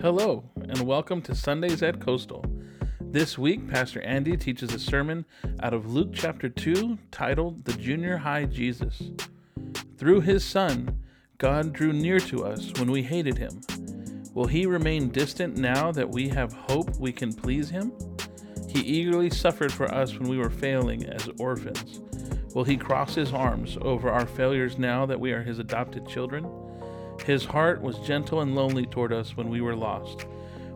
[0.00, 2.42] Hello, and welcome to Sundays at Coastal.
[3.02, 5.26] This week, Pastor Andy teaches a sermon
[5.62, 9.10] out of Luke chapter 2 titled The Junior High Jesus.
[9.98, 10.98] Through his Son,
[11.36, 13.60] God drew near to us when we hated him.
[14.32, 17.92] Will he remain distant now that we have hope we can please him?
[18.70, 22.00] He eagerly suffered for us when we were failing as orphans.
[22.54, 26.46] Will he cross his arms over our failures now that we are his adopted children?
[27.30, 30.26] His heart was gentle and lonely toward us when we were lost.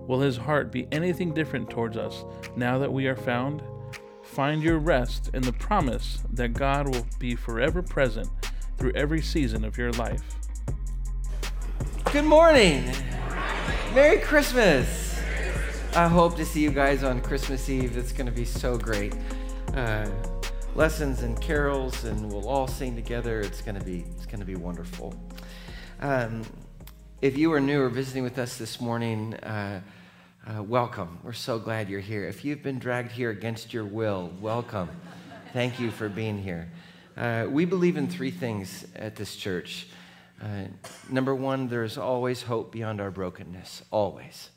[0.06, 3.60] Will his heart be anything different towards us now that we are found?
[4.22, 8.28] Find your rest in the promise that God will be forever present
[8.78, 10.22] through every season of your life.
[12.12, 12.88] Good morning.
[13.92, 15.20] Merry Christmas.
[15.96, 17.96] I hope to see you guys on Christmas Eve.
[17.96, 19.16] It's going to be so great.
[19.74, 20.09] Uh,
[20.76, 23.40] lessons and carols, and we'll all sing together.
[23.40, 25.14] It's going to be it's going to be wonderful.
[26.04, 26.42] Um,
[27.23, 29.80] if you are new or visiting with us this morning, uh,
[30.46, 31.18] uh, welcome.
[31.23, 32.29] We're so glad you're here.
[32.29, 34.90] If you've been dragged here against your will, welcome.
[35.54, 36.68] Thank you for being here.
[37.16, 39.87] Uh, we believe in three things at this church.
[40.42, 40.64] Uh,
[41.09, 44.51] number one, there's always hope beyond our brokenness, always.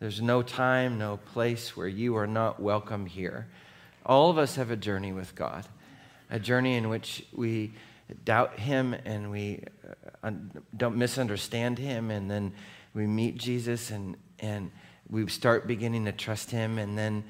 [0.00, 3.46] There's no time, no place where you are not welcome here.
[4.06, 5.66] All of us have a journey with God,
[6.30, 7.74] a journey in which we
[8.24, 10.07] doubt Him and we uh,
[10.76, 12.52] don't misunderstand Him, and then
[12.94, 14.70] we meet Jesus and, and
[15.08, 16.78] we start beginning to trust Him.
[16.78, 17.24] And then,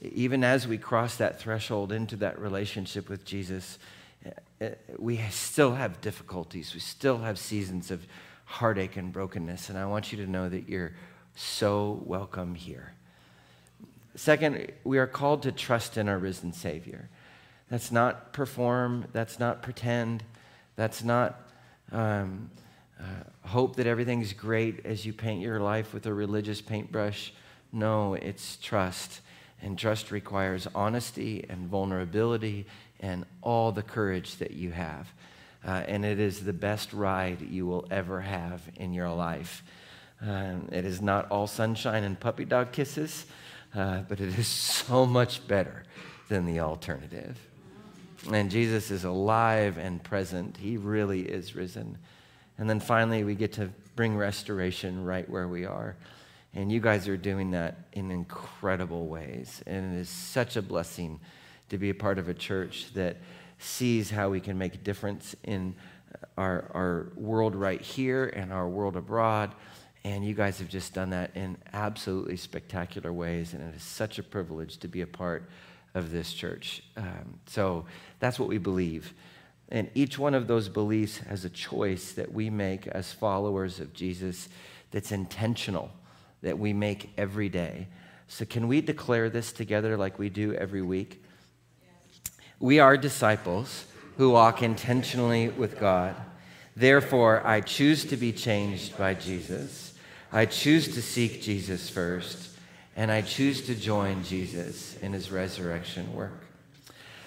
[0.00, 3.78] even as we cross that threshold into that relationship with Jesus,
[4.26, 4.30] uh,
[4.64, 6.74] uh, we still have difficulties.
[6.74, 8.06] We still have seasons of
[8.44, 9.68] heartache and brokenness.
[9.68, 10.92] And I want you to know that you're
[11.34, 12.92] so welcome here.
[14.14, 17.08] Second, we are called to trust in our risen Savior.
[17.70, 20.22] That's not perform, that's not pretend,
[20.76, 21.43] that's not
[21.92, 22.50] um,
[22.98, 27.32] uh, hope that everything's great as you paint your life with a religious paintbrush.
[27.72, 29.20] No, it's trust.
[29.62, 32.66] And trust requires honesty and vulnerability
[33.00, 35.08] and all the courage that you have.
[35.66, 39.62] Uh, and it is the best ride you will ever have in your life.
[40.20, 43.26] Um, it is not all sunshine and puppy dog kisses,
[43.74, 44.46] uh, but it is
[44.86, 45.84] so much better
[46.28, 47.38] than the alternative.
[48.30, 50.56] And Jesus is alive and present.
[50.56, 51.98] He really is risen.
[52.58, 55.96] And then finally, we get to bring restoration right where we are.
[56.54, 59.62] And you guys are doing that in incredible ways.
[59.66, 61.20] And it is such a blessing
[61.68, 63.16] to be a part of a church that
[63.58, 65.74] sees how we can make a difference in
[66.38, 69.52] our, our world right here and our world abroad.
[70.04, 73.52] And you guys have just done that in absolutely spectacular ways.
[73.54, 75.48] And it is such a privilege to be a part
[75.94, 76.82] of this church.
[76.96, 77.86] Um, so
[78.24, 79.12] that's what we believe.
[79.68, 83.92] And each one of those beliefs has a choice that we make as followers of
[83.92, 84.48] Jesus
[84.90, 85.90] that's intentional,
[86.40, 87.88] that we make every day.
[88.26, 91.22] So, can we declare this together like we do every week?
[92.58, 93.84] We are disciples
[94.16, 96.14] who walk intentionally with God.
[96.74, 99.98] Therefore, I choose to be changed by Jesus.
[100.32, 102.56] I choose to seek Jesus first
[102.96, 106.44] and I choose to join Jesus in his resurrection work.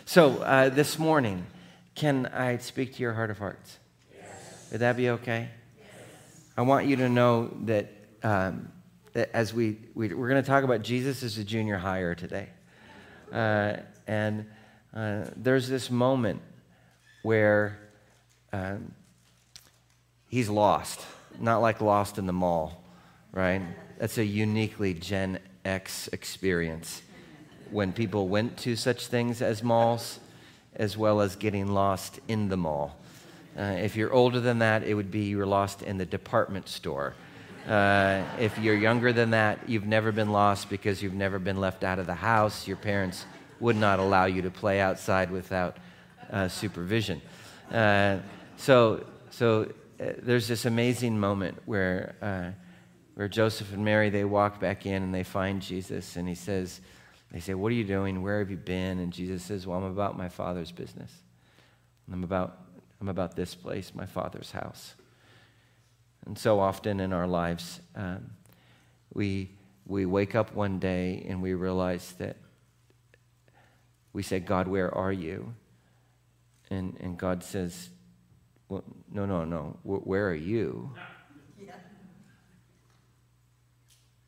[0.09, 1.45] So, uh, this morning,
[1.93, 3.77] can I speak to your heart of hearts?
[4.15, 4.69] Yes.
[4.71, 5.49] Would that be okay?
[5.77, 5.87] Yes.
[6.55, 7.91] I want you to know that,
[8.23, 8.71] um,
[9.11, 12.47] that as we, we, are going to talk about Jesus as a junior higher today.
[13.33, 13.75] Uh,
[14.07, 14.45] and
[14.95, 16.41] uh, there's this moment
[17.23, 17.77] where
[18.53, 18.93] um,
[20.29, 21.01] he's lost,
[21.37, 22.81] not like lost in the mall,
[23.33, 23.61] right?
[23.97, 27.01] That's a uniquely Gen X experience
[27.71, 30.19] when people went to such things as malls,
[30.75, 32.97] as well as getting lost in the mall.
[33.57, 36.67] Uh, if you're older than that, it would be you were lost in the department
[36.69, 37.15] store.
[37.67, 41.83] Uh, if you're younger than that, you've never been lost because you've never been left
[41.83, 42.67] out of the house.
[42.67, 43.25] Your parents
[43.59, 45.77] would not allow you to play outside without
[46.31, 47.21] uh, supervision.
[47.71, 48.19] Uh,
[48.57, 52.51] so, so uh, there's this amazing moment where uh,
[53.17, 56.81] where Joseph and Mary, they walk back in and they find Jesus, and he says,
[57.31, 58.21] they say, What are you doing?
[58.21, 58.99] Where have you been?
[58.99, 61.11] And Jesus says, Well, I'm about my father's business.
[62.11, 62.59] I'm about,
[63.01, 64.95] I'm about this place, my father's house.
[66.25, 68.31] And so often in our lives, um,
[69.13, 69.51] we,
[69.85, 72.37] we wake up one day and we realize that
[74.13, 75.53] we say, God, where are you?
[76.69, 77.89] And, and God says,
[78.69, 79.77] well, no, no, no.
[79.83, 80.91] Where are you?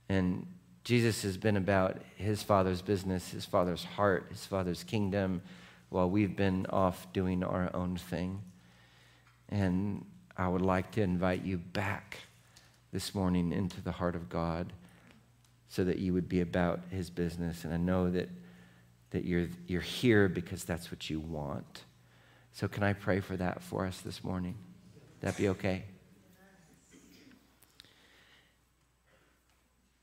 [0.07, 0.47] And
[0.83, 5.41] Jesus has been about his father's business, his father's heart, his father's kingdom,
[5.89, 8.41] while we've been off doing our own thing.
[9.49, 10.05] And
[10.37, 12.19] I would like to invite you back
[12.91, 14.73] this morning into the heart of God
[15.67, 17.63] so that you would be about his business.
[17.63, 18.29] And I know that,
[19.11, 21.83] that you're, you're here because that's what you want.
[22.51, 24.55] So, can I pray for that for us this morning?
[25.21, 25.83] That be okay?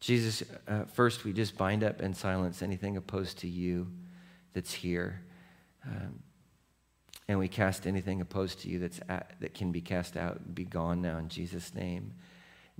[0.06, 3.88] Jesus, uh, first we just bind up and silence anything opposed to you
[4.52, 5.20] that's here.
[5.84, 6.20] Um,
[7.26, 10.62] and we cast anything opposed to you that's at, that can be cast out, be
[10.64, 12.14] gone now in Jesus' name.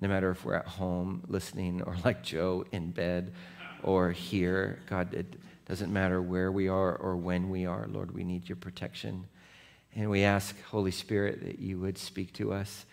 [0.01, 3.35] No matter if we're at home listening or like Joe in bed
[3.83, 5.35] or here, God, it
[5.67, 9.27] doesn't matter where we are or when we are, Lord, we need your protection.
[9.97, 12.87] And we ask, Holy Spirit, that you would speak to us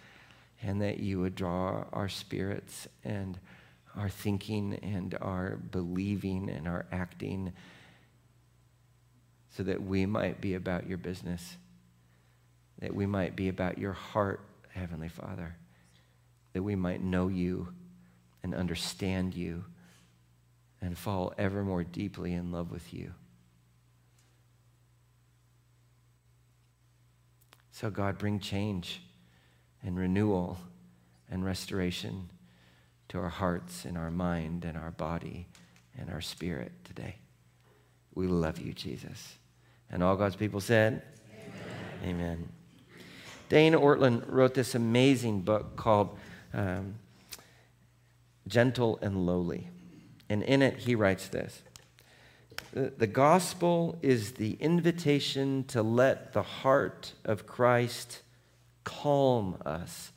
[0.64, 3.38] and that you would draw our spirits and
[3.96, 7.54] our thinking and our believing and our acting
[9.52, 11.58] so that we might be about your business,
[12.80, 15.56] that we might be about your heart, Heavenly Father,
[16.54, 17.68] that we might know you
[18.42, 19.64] and understand you
[20.82, 23.14] and fall ever more deeply in love with you.
[27.72, 29.02] So, God, bring change
[29.84, 30.58] and renewal
[31.30, 32.30] and restoration
[33.14, 35.46] to our hearts and our mind and our body
[36.00, 37.14] and our spirit today.
[38.16, 39.36] We love you, Jesus.
[39.92, 41.04] And all God's people said,
[42.04, 42.16] Amen.
[42.16, 42.50] Amen.
[43.50, 46.18] Dane Ortlund wrote this amazing book called
[46.56, 46.96] um,
[48.48, 49.68] Gentle and Lowly.
[50.28, 51.62] And in it, he writes this
[52.74, 58.24] The gospel is the invitation to let the heart of Christ
[58.84, 60.12] calm us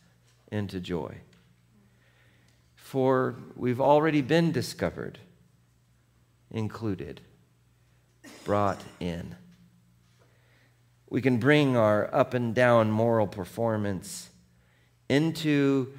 [0.50, 1.16] into joy.
[2.86, 5.18] For we've already been discovered,
[6.52, 7.20] included,
[8.44, 9.34] brought in.
[11.10, 14.30] We can bring our up and down moral performance
[15.08, 15.94] into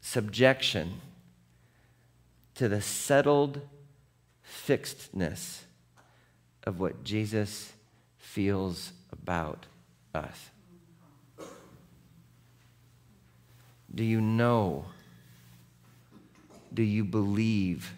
[0.00, 1.00] subjection
[2.54, 3.60] to the settled
[4.40, 5.64] fixedness
[6.62, 7.72] of what Jesus
[8.16, 9.66] feels about
[10.14, 10.50] us.
[13.92, 14.84] Do you know?
[16.72, 17.92] Do you believe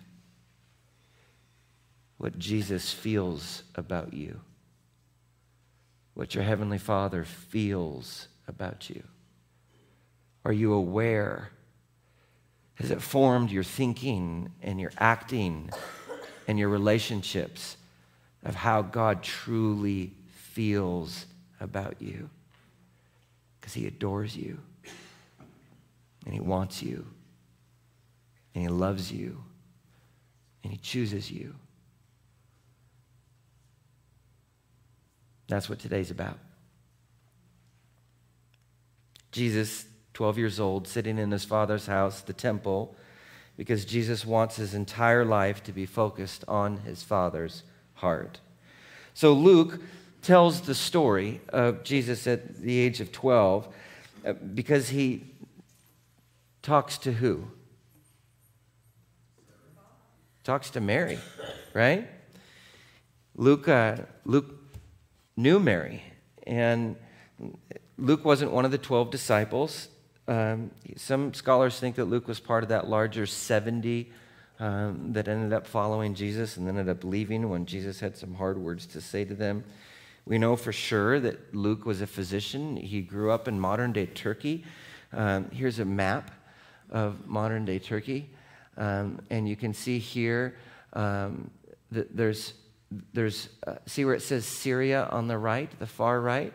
[2.18, 4.40] what Jesus feels about you?
[6.20, 9.02] what your Heavenly Father feels about you?
[10.44, 11.48] Are you aware?
[12.74, 15.70] Has it formed your thinking and your acting
[16.46, 17.78] and your relationships
[18.44, 21.24] of how God truly feels
[21.58, 22.28] about you?
[23.58, 24.58] Because He adores you
[26.26, 27.06] and He wants you
[28.54, 29.42] and He loves you
[30.62, 31.54] and He chooses you.
[35.48, 36.38] That's what today's about.
[39.32, 42.94] Jesus, 12 years old, sitting in his father's house, the temple,
[43.56, 47.62] because Jesus wants his entire life to be focused on his father's
[47.94, 48.40] heart.
[49.12, 49.80] So Luke
[50.22, 53.68] tells the story of Jesus at the age of 12
[54.24, 55.24] uh, because he
[56.62, 57.48] talks to who?
[60.50, 61.16] Talks to Mary,
[61.74, 62.08] right?
[63.36, 64.52] Luke, uh, Luke
[65.36, 66.02] knew Mary.
[66.44, 66.96] And
[67.96, 69.86] Luke wasn't one of the 12 disciples.
[70.26, 74.10] Um, some scholars think that Luke was part of that larger 70
[74.58, 78.58] um, that ended up following Jesus and ended up leaving when Jesus had some hard
[78.58, 79.62] words to say to them.
[80.26, 82.76] We know for sure that Luke was a physician.
[82.76, 84.64] He grew up in modern day Turkey.
[85.12, 86.32] Um, here's a map
[86.90, 88.30] of modern day Turkey.
[88.76, 90.56] Um, and you can see here
[90.92, 91.50] um,
[91.90, 92.54] there's
[93.12, 96.52] there's, uh, see where it says Syria on the right, the far right?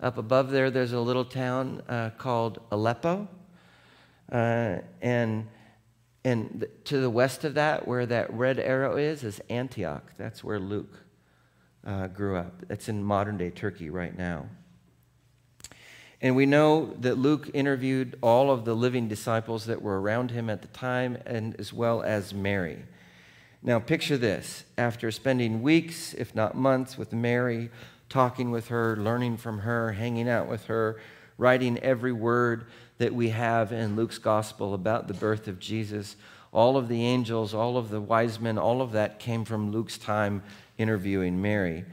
[0.00, 3.28] Up above there, there's a little town uh, called Aleppo.
[4.30, 5.46] Uh, and
[6.24, 10.12] and th- to the west of that, where that red arrow is, is Antioch.
[10.18, 10.92] That's where Luke
[11.86, 12.64] uh, grew up.
[12.68, 14.46] It's in modern day Turkey right now.
[16.22, 20.48] And we know that Luke interviewed all of the living disciples that were around him
[20.48, 22.84] at the time, and as well as Mary.
[23.62, 27.70] Now, picture this after spending weeks, if not months, with Mary,
[28.08, 31.00] talking with her, learning from her, hanging out with her,
[31.36, 32.66] writing every word
[32.98, 36.16] that we have in Luke's gospel about the birth of Jesus.
[36.52, 39.98] All of the angels, all of the wise men, all of that came from Luke's
[39.98, 40.42] time
[40.78, 41.84] interviewing Mary.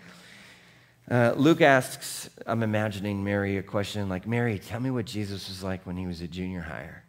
[1.09, 5.63] Uh, Luke asks, I'm imagining Mary a question like, Mary, tell me what Jesus was
[5.63, 7.03] like when he was a junior higher.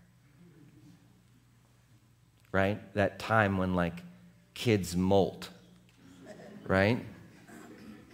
[2.50, 2.80] Right?
[2.94, 4.02] That time when, like,
[4.54, 5.48] kids molt,
[6.66, 7.04] right?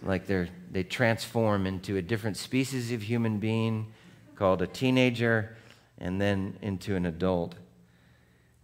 [0.03, 3.93] Like they're, they transform into a different species of human being
[4.35, 5.55] called a teenager
[5.99, 7.55] and then into an adult.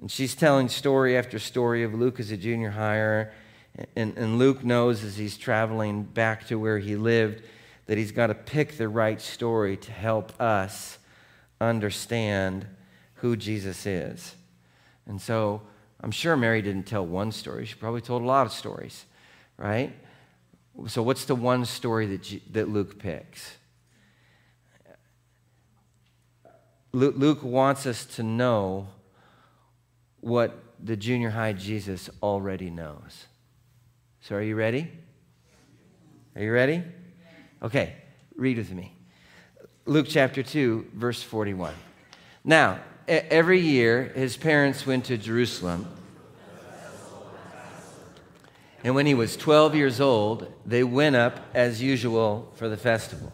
[0.02, 3.32] And she's telling story after story of Luke as a junior higher.
[3.96, 7.44] And, and Luke knows as he's traveling back to where he lived
[7.86, 10.98] that he's got to pick the right story to help us
[11.62, 12.66] understand
[13.16, 14.36] who Jesus is.
[15.06, 15.62] And so
[16.02, 17.66] I'm sure Mary didn't tell one story.
[17.66, 19.06] She probably told a lot of stories,
[19.58, 19.94] right?
[20.88, 23.58] So, what's the one story that, that Luke picks?
[26.94, 28.88] Luke wants us to know
[30.20, 33.26] what the junior high Jesus already knows.
[34.28, 34.92] So, are you ready?
[36.36, 36.84] Are you ready?
[37.64, 37.96] Okay,
[38.36, 38.94] read with me.
[39.86, 41.74] Luke chapter 2, verse 41.
[42.44, 45.88] Now, every year, his parents went to Jerusalem.
[48.84, 53.32] And when he was 12 years old, they went up as usual for the festival.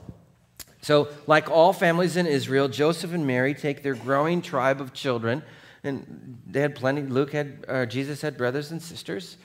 [0.84, 5.42] So, like all families in Israel, Joseph and Mary take their growing tribe of children,
[5.84, 7.02] and they had plenty.
[7.02, 9.38] Luke had, uh, Jesus had brothers and sisters,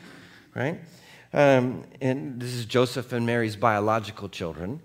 [0.55, 0.79] right?
[1.33, 4.81] Um, and this is Joseph and Mary's biological children,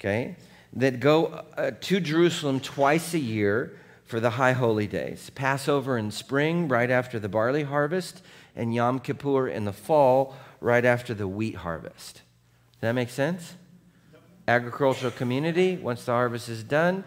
[0.00, 0.36] okay,
[0.72, 6.10] that go uh, to Jerusalem twice a year for the high holy days Passover in
[6.10, 8.22] spring, right after the barley harvest,
[8.56, 12.14] and Yom Kippur in the fall, right after the wheat harvest.
[12.14, 13.54] Does that make sense?
[14.48, 17.04] Agricultural community, once the harvest is done,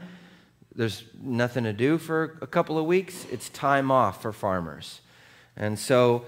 [0.75, 3.25] there's nothing to do for a couple of weeks.
[3.31, 5.01] It's time off for farmers.
[5.55, 6.25] And so,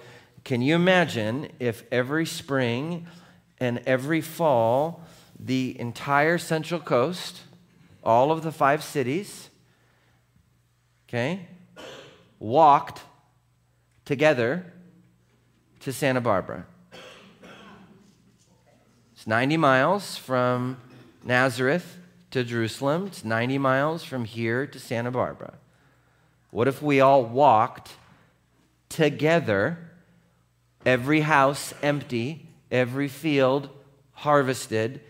[0.48, 3.06] can you imagine if every spring
[3.60, 5.04] and every fall,
[5.38, 7.42] the entire Central Coast,
[8.02, 9.50] all of the five cities,
[11.10, 11.48] okay,
[12.40, 13.02] walked
[14.06, 14.72] together
[15.82, 16.66] to Santa Barbara?
[19.18, 20.78] It's 90 miles from
[21.26, 21.98] Nazareth
[22.32, 23.08] to Jerusalem.
[23.08, 25.56] It's 90 miles from here to Santa Barbara.
[26.52, 27.92] What if we all walked
[28.88, 29.87] together
[30.88, 33.70] every house empty, every field
[34.14, 35.02] harvested,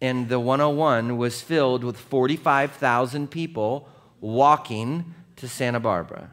[0.00, 3.88] and the 101 was filled with 45,000 people
[4.20, 6.32] walking to Santa Barbara.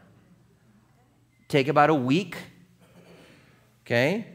[1.46, 2.38] Take about a week,
[3.86, 4.26] okay?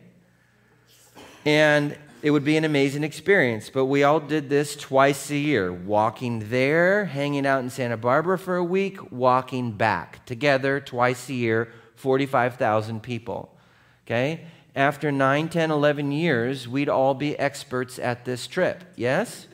[1.45, 3.69] And it would be an amazing experience.
[3.69, 8.39] But we all did this twice a year walking there, hanging out in Santa Barbara
[8.39, 13.53] for a week, walking back together twice a year, 45,000 people.
[14.07, 14.45] Okay?
[14.75, 18.83] After 9, 10, 11 years, we'd all be experts at this trip.
[18.95, 19.47] Yes?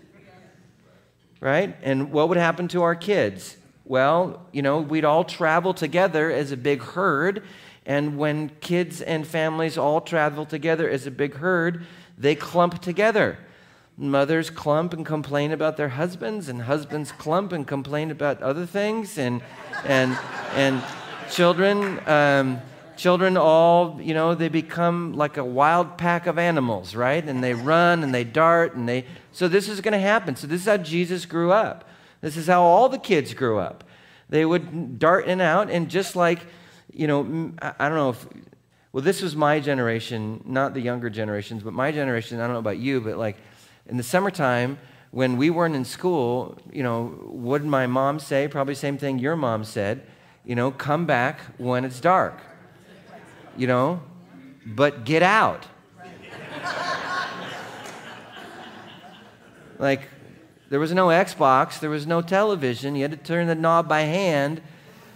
[1.41, 1.75] Right?
[1.81, 3.57] And what would happen to our kids?
[3.83, 7.43] Well, you know, we'd all travel together as a big herd.
[7.85, 11.85] And when kids and families all travel together as a big herd,
[12.17, 13.39] they clump together.
[13.97, 19.17] Mothers clump and complain about their husbands, and husbands clump and complain about other things,
[19.17, 19.41] and,
[19.83, 20.17] and,
[20.53, 20.81] and
[21.29, 21.99] children.
[22.07, 22.61] Um,
[22.99, 27.23] children all, you know, they become like a wild pack of animals, right?
[27.23, 29.05] And they run and they dart and they.
[29.31, 30.35] So this is going to happen.
[30.35, 31.89] So this is how Jesus grew up.
[32.21, 33.85] This is how all the kids grew up.
[34.27, 36.39] They would dart in and out, and just like,
[36.93, 38.27] you know, I don't know if.
[38.91, 42.39] Well, this was my generation, not the younger generations, but my generation.
[42.39, 43.37] I don't know about you, but like
[43.87, 44.77] in the summertime,
[45.11, 48.47] when we weren't in school, you know, did my mom say?
[48.47, 50.05] Probably same thing your mom said.
[50.43, 52.41] You know, come back when it's dark
[53.57, 54.01] you know,
[54.65, 55.65] but get out.
[59.79, 60.07] like,
[60.69, 62.95] there was no Xbox, there was no television.
[62.95, 64.61] You had to turn the knob by hand.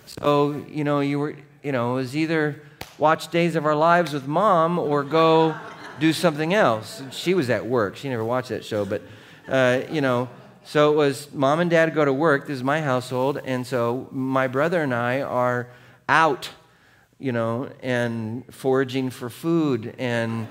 [0.05, 2.61] So, you know, you were, you know, it was either
[2.97, 5.55] watch Days of Our Lives with mom or go
[5.99, 7.03] do something else.
[7.11, 7.95] She was at work.
[7.95, 9.01] She never watched that show, but,
[9.47, 10.29] uh, you know,
[10.65, 12.47] so it was mom and dad go to work.
[12.47, 13.39] This is my household.
[13.43, 15.67] And so my brother and I are
[16.07, 16.49] out
[17.23, 20.45] you know, and foraging for food and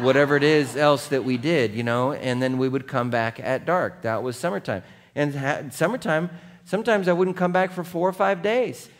[0.00, 3.40] whatever it is else that we did, you know, and then we would come back
[3.40, 4.02] at dark.
[4.02, 4.82] That was summertime.
[5.14, 6.28] And ha- summertime,
[6.66, 8.90] sometimes I wouldn't come back for four or five days.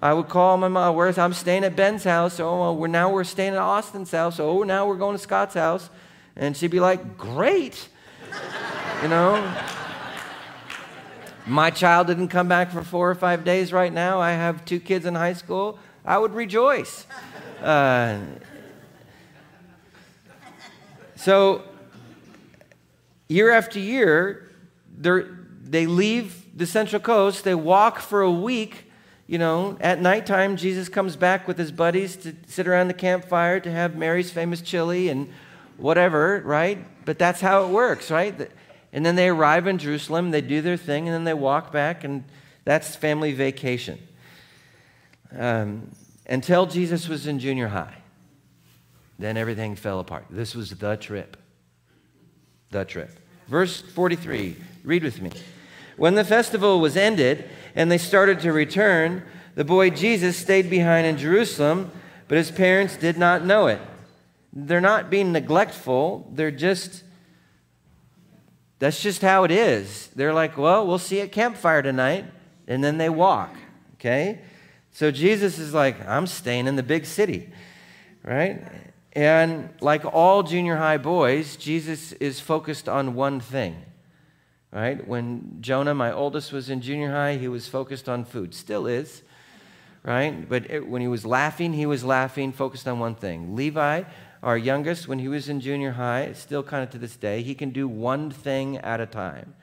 [0.00, 2.38] I would call my mom, where's I'm staying at Ben's house.
[2.38, 4.38] Oh, we're now we're staying at Austin's house.
[4.38, 5.90] Oh, now we're going to Scott's house.
[6.36, 7.88] And she'd be like, great.
[9.02, 9.54] you know?
[11.46, 14.20] My child didn't come back for four or five days right now.
[14.20, 15.80] I have two kids in high school.
[16.06, 17.04] I would rejoice.
[17.60, 18.20] Uh,
[21.16, 21.64] so,
[23.28, 24.50] year after year,
[24.98, 28.84] they leave the Central Coast, they walk for a week.
[29.26, 33.58] You know, at nighttime, Jesus comes back with his buddies to sit around the campfire
[33.58, 35.28] to have Mary's famous chili and
[35.76, 36.78] whatever, right?
[37.04, 38.48] But that's how it works, right?
[38.92, 42.04] And then they arrive in Jerusalem, they do their thing, and then they walk back,
[42.04, 42.22] and
[42.64, 43.98] that's family vacation.
[45.34, 45.90] Um,
[46.28, 47.94] until Jesus was in junior high.
[49.18, 50.26] Then everything fell apart.
[50.30, 51.36] This was the trip.
[52.70, 53.10] The trip.
[53.48, 55.30] Verse 43, read with me.
[55.96, 59.22] When the festival was ended and they started to return,
[59.54, 61.90] the boy Jesus stayed behind in Jerusalem,
[62.28, 63.80] but his parents did not know it.
[64.52, 67.04] They're not being neglectful, they're just,
[68.78, 70.08] that's just how it is.
[70.16, 72.24] They're like, well, we'll see at campfire tonight,
[72.66, 73.54] and then they walk,
[73.94, 74.40] okay?
[74.96, 77.50] So Jesus is like, I'm staying in the big city,
[78.24, 78.62] right?
[79.12, 83.76] And like all junior high boys, Jesus is focused on one thing,
[84.72, 85.06] right?
[85.06, 89.20] When Jonah, my oldest, was in junior high, he was focused on food, still is,
[90.02, 90.48] right?
[90.48, 93.54] But it, when he was laughing, he was laughing, focused on one thing.
[93.54, 94.02] Levi,
[94.42, 97.54] our youngest, when he was in junior high, still kind of to this day, he
[97.54, 99.56] can do one thing at a time,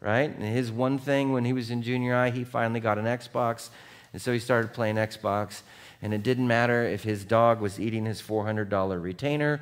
[0.00, 0.30] right?
[0.30, 3.70] And his one thing when he was in junior high, he finally got an Xbox,
[4.12, 5.62] and so he started playing Xbox.
[6.02, 9.60] And it didn't matter if his dog was eating his $400 retainer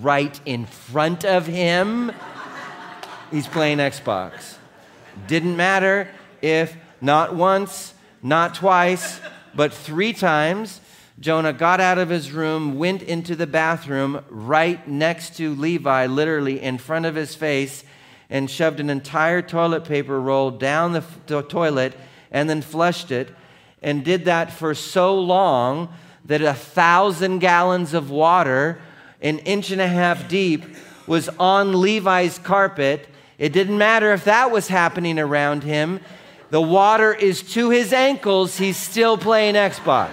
[0.00, 2.12] right in front of him.
[3.30, 4.56] He's playing Xbox.
[5.26, 6.08] Didn't matter
[6.42, 9.20] if not once, not twice,
[9.54, 10.80] but three times
[11.18, 16.60] Jonah got out of his room, went into the bathroom right next to Levi, literally
[16.60, 17.84] in front of his face,
[18.28, 21.94] and shoved an entire toilet paper roll down the, the toilet
[22.30, 23.30] and then flushed it
[23.82, 25.92] and did that for so long
[26.24, 28.78] that a thousand gallons of water,
[29.22, 30.64] an inch and a half deep,
[31.06, 33.08] was on Levi's carpet.
[33.38, 36.00] It didn't matter if that was happening around him.
[36.50, 38.56] The water is to his ankles.
[38.56, 40.10] He's still playing Xbox.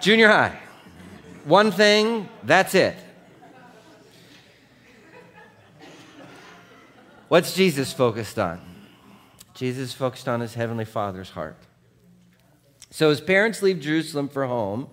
[0.00, 0.58] Junior high.
[1.44, 2.96] One thing, that's it.
[7.30, 8.60] What's Jesus focused on?
[9.54, 11.56] Jesus focused on his heavenly Father's heart.
[12.90, 14.88] So his parents leave Jerusalem for home,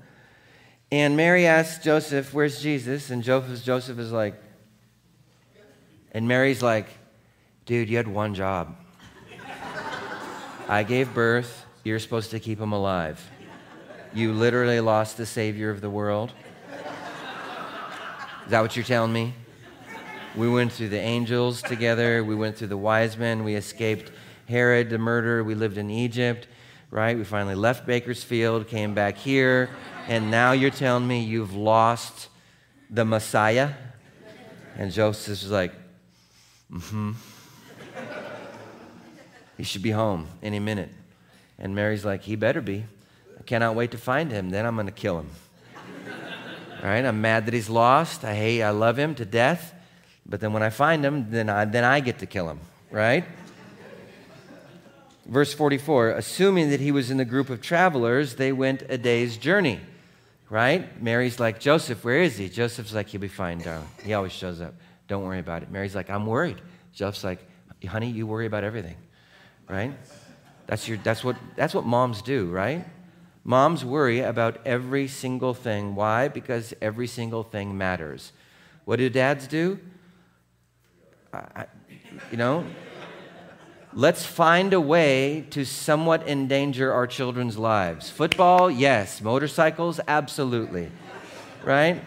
[0.92, 3.10] and Mary asks Joseph, Where's Jesus?
[3.10, 4.36] And Joseph, Joseph is like,
[6.12, 6.86] and Mary's like,
[7.66, 8.76] Dude, you had one job.
[10.70, 13.20] I gave birth, you're supposed to keep him alive.
[14.14, 16.34] You literally lost the Savior of the world.
[18.46, 19.34] Is that what you're telling me?
[20.38, 22.24] We went through the angels together.
[22.24, 23.44] We went through the wise men.
[23.44, 24.12] We escaped
[24.48, 25.44] Herod, the murderer.
[25.44, 26.48] We lived in Egypt,
[26.92, 27.18] right?
[27.18, 29.72] We finally left Bakersfield, came back here,
[30.08, 32.30] and now you're telling me you've lost
[32.92, 33.72] the Messiah?
[34.78, 35.74] And Joseph was like,
[36.72, 37.12] mm hmm.
[39.58, 40.92] He should be home any minute.
[41.58, 42.86] And Mary's like, he better be.
[43.40, 44.52] I cannot wait to find him.
[44.52, 45.32] Then I'm going to kill him.
[46.84, 48.24] All right, I'm mad that he's lost.
[48.24, 49.74] I hate, I love him to death.
[50.30, 52.60] But then when I find him, then I, then I get to kill him,
[52.92, 53.24] right?
[55.26, 59.38] Verse 44 assuming that he was in the group of travelers, they went a day's
[59.38, 59.80] journey,
[60.50, 61.02] right?
[61.02, 62.50] Mary's like, Joseph, where is he?
[62.50, 63.88] Joseph's like, he'll be fine, darling.
[64.04, 64.74] He always shows up.
[65.08, 65.72] Don't worry about it.
[65.72, 66.62] Mary's like, I'm worried.
[66.94, 67.40] Joseph's like,
[67.86, 68.98] honey, you worry about everything,
[69.70, 69.94] right?
[70.66, 72.86] That's, your, that's, what, that's what moms do, right?
[73.46, 75.96] Moms worry about every single thing.
[75.96, 76.28] Why?
[76.28, 78.34] Because every single thing matters.
[78.84, 79.80] What do dads do?
[81.56, 81.66] I,
[82.32, 82.66] you know,
[83.94, 88.10] let's find a way to somewhat endanger our children's lives.
[88.10, 89.22] Football, yes.
[89.22, 90.92] Motorcycles, absolutely.
[91.64, 92.04] Right?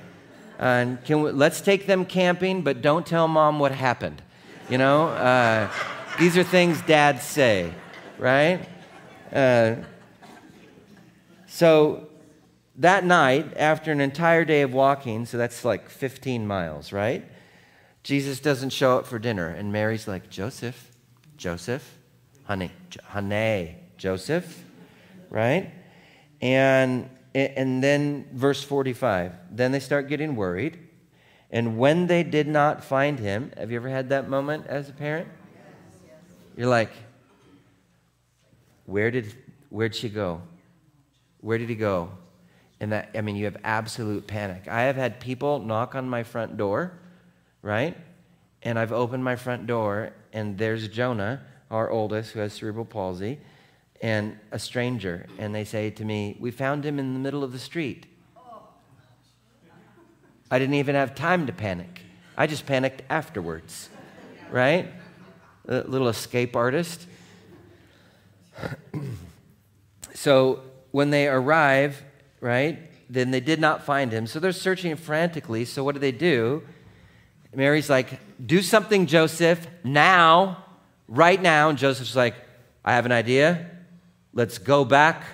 [0.58, 4.22] And can we, let's take them camping, but don't tell mom what happened.
[4.68, 5.70] You know, uh,
[6.18, 7.72] these are things dads say,
[8.18, 8.60] right?
[9.32, 9.76] Uh,
[11.46, 12.08] so
[12.76, 17.24] that night, after an entire day of walking, so that's like 15 miles, right?
[18.02, 20.90] Jesus doesn't show up for dinner, and Mary's like, Joseph,
[21.36, 21.98] Joseph,
[22.44, 22.72] honey,
[23.04, 24.64] honey, Joseph,
[25.28, 25.70] right?
[26.40, 30.78] And, and then verse 45, then they start getting worried.
[31.50, 34.92] And when they did not find him, have you ever had that moment as a
[34.92, 35.28] parent?
[36.56, 36.90] You're like,
[38.86, 39.34] where did,
[39.68, 40.40] where'd she go?
[41.40, 42.10] Where did he go?
[42.80, 44.68] And that, I mean, you have absolute panic.
[44.68, 46.98] I have had people knock on my front door
[47.62, 47.96] right?
[48.62, 53.38] And I've opened my front door, and there's Jonah, our oldest, who has cerebral palsy,
[54.00, 55.26] and a stranger.
[55.38, 58.06] And they say to me, We found him in the middle of the street.
[60.50, 62.02] I didn't even have time to panic.
[62.36, 63.88] I just panicked afterwards,
[64.50, 64.92] right?
[65.68, 67.06] A little escape artist.
[70.14, 72.02] so when they arrive,
[72.40, 74.26] right, then they did not find him.
[74.26, 75.64] So they're searching frantically.
[75.64, 76.62] So what do they do?
[77.54, 80.64] Mary's like, Do something, Joseph, now,
[81.08, 81.68] right now.
[81.68, 82.34] And Joseph's like,
[82.84, 83.70] I have an idea.
[84.32, 85.24] Let's go back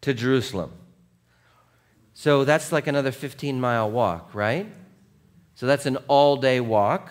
[0.00, 0.72] to Jerusalem.
[2.14, 4.72] So that's like another 15 mile walk, right?
[5.54, 7.10] So that's an all day walk.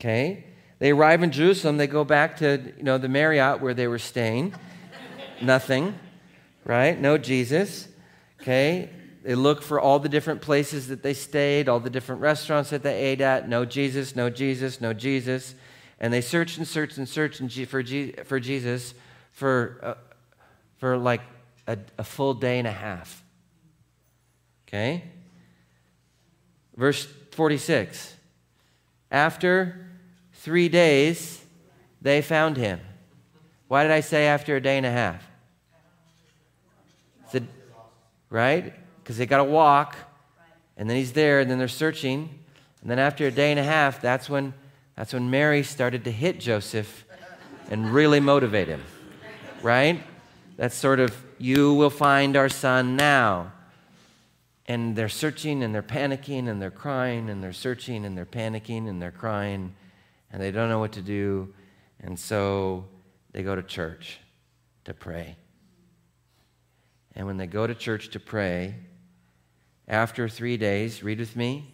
[0.00, 0.44] Okay?
[0.78, 3.98] They arrive in Jerusalem, they go back to, you know, the Marriott where they were
[3.98, 4.54] staying.
[5.40, 5.98] Nothing,
[6.64, 7.00] right?
[7.00, 7.88] No Jesus.
[8.42, 8.90] Okay?
[9.26, 12.84] They look for all the different places that they stayed, all the different restaurants that
[12.84, 13.48] they ate at.
[13.48, 15.56] No Jesus, no Jesus, no Jesus.
[15.98, 18.94] And they search and search and search for, Jesus
[19.32, 19.94] for, uh,
[20.76, 21.22] for like
[21.66, 23.24] a, a full day and a half.
[24.68, 25.02] Okay?
[26.76, 28.14] Verse 46.
[29.10, 29.88] After
[30.34, 31.44] three days,
[32.00, 32.78] they found him.
[33.66, 35.28] Why did I say after a day and a half?
[37.32, 37.42] The,
[38.30, 38.72] right?
[39.06, 39.94] Because they got to walk,
[40.76, 42.28] and then he's there, and then they're searching.
[42.82, 44.52] And then after a day and a half, that's when,
[44.96, 47.04] that's when Mary started to hit Joseph
[47.70, 48.82] and really motivate him.
[49.62, 50.02] Right?
[50.56, 53.52] That's sort of, you will find our son now
[54.66, 58.88] and they're searching and they're panicking and they're crying and they're searching and they're panicking
[58.88, 59.72] and they're crying
[60.32, 61.54] and they don't know what to do.
[62.00, 62.86] And so
[63.30, 64.18] they go to church
[64.84, 65.36] to pray.
[67.14, 68.74] And when they go to church to pray,
[69.88, 71.72] after three days, read with me,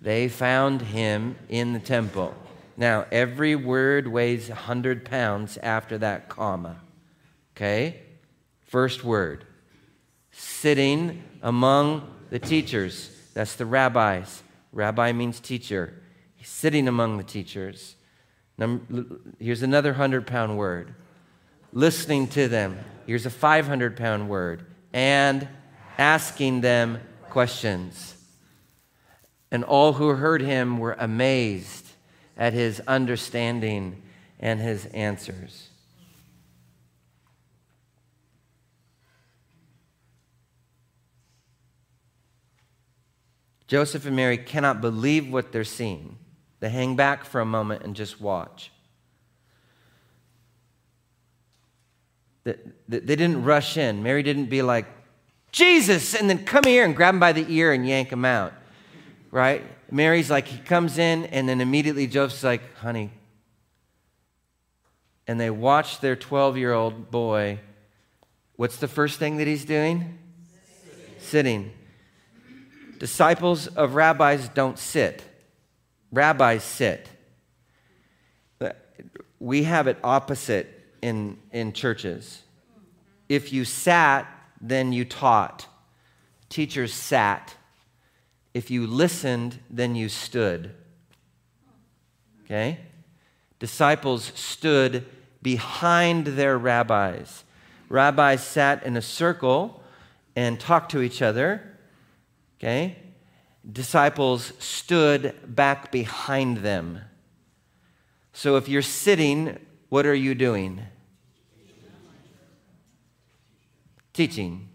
[0.00, 2.34] they found him in the temple.
[2.76, 6.76] Now, every word weighs 100 pounds after that comma.
[7.54, 8.02] Okay?
[8.66, 9.44] First word
[10.32, 13.10] sitting among the teachers.
[13.32, 14.42] That's the rabbis.
[14.72, 15.94] Rabbi means teacher.
[16.34, 17.96] He's sitting among the teachers.
[19.38, 20.94] Here's another 100 pound word.
[21.72, 22.78] Listening to them.
[23.06, 24.66] Here's a 500 pound word.
[24.92, 25.48] And
[25.96, 27.00] asking them
[27.36, 28.16] questions.
[29.50, 31.86] And all who heard him were amazed
[32.34, 34.00] at his understanding
[34.40, 35.68] and his answers.
[43.66, 46.16] Joseph and Mary cannot believe what they're seeing.
[46.60, 48.72] They hang back for a moment and just watch.
[52.44, 52.56] They
[52.88, 54.02] didn't rush in.
[54.02, 54.86] Mary didn't be like,
[55.56, 58.52] Jesus, and then come here and grab him by the ear and yank him out.
[59.30, 59.64] Right?
[59.90, 63.10] Mary's like, he comes in, and then immediately Joseph's like, honey.
[65.26, 67.60] And they watch their 12 year old boy.
[68.56, 70.18] What's the first thing that he's doing?
[70.84, 71.20] Sitting.
[71.20, 71.72] Sitting.
[72.98, 75.24] Disciples of rabbis don't sit,
[76.12, 77.08] rabbis sit.
[79.40, 80.68] We have it opposite
[81.00, 82.42] in, in churches.
[83.30, 84.26] If you sat,
[84.68, 85.66] then you taught.
[86.48, 87.54] Teachers sat.
[88.54, 90.74] If you listened, then you stood.
[92.44, 92.80] Okay?
[93.58, 95.04] Disciples stood
[95.42, 97.44] behind their rabbis.
[97.88, 99.82] Rabbis sat in a circle
[100.34, 101.62] and talked to each other.
[102.58, 102.96] Okay?
[103.70, 107.00] Disciples stood back behind them.
[108.32, 110.82] So if you're sitting, what are you doing?
[114.16, 114.70] Teaching.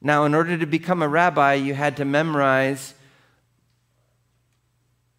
[0.00, 2.94] Now, in order to become a rabbi, you had to memorize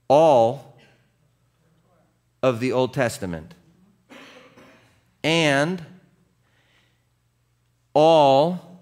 [0.08, 0.78] all
[2.42, 3.54] of the Old Testament
[5.26, 5.84] and
[7.94, 8.80] all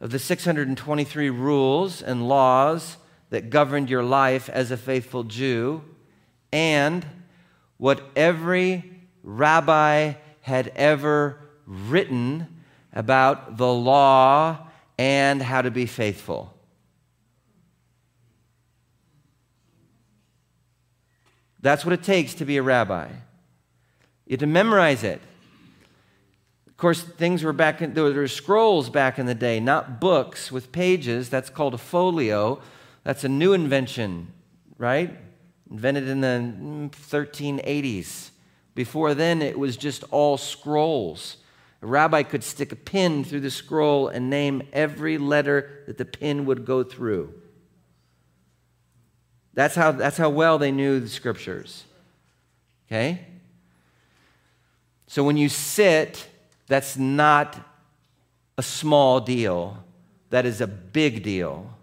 [0.00, 2.96] of the 623 rules and laws
[3.28, 5.82] that governed your life as a faithful Jew,
[6.50, 7.04] and
[7.76, 8.90] what every
[9.22, 12.61] rabbi had ever written
[12.92, 16.54] about the law and how to be faithful.
[21.60, 23.08] That's what it takes to be a rabbi.
[24.26, 25.20] You have to memorize it
[26.66, 30.50] Of course, things were back in, there were scrolls back in the day, not books
[30.50, 31.28] with pages.
[31.28, 32.60] That's called a folio.
[33.04, 34.32] That's a new invention,
[34.78, 35.16] right?
[35.70, 38.30] Invented in the 1380s.
[38.74, 41.36] Before then, it was just all scrolls.
[41.82, 46.04] A rabbi could stick a pin through the scroll and name every letter that the
[46.04, 47.34] pin would go through.
[49.54, 51.84] That's how, that's how well they knew the scriptures.
[52.86, 53.26] Okay?
[55.08, 56.28] So when you sit
[56.68, 57.60] that's not
[58.56, 59.84] a small deal,
[60.30, 61.76] that is a big deal.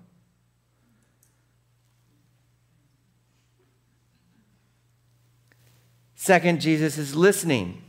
[6.16, 7.82] Second, Jesus is listening.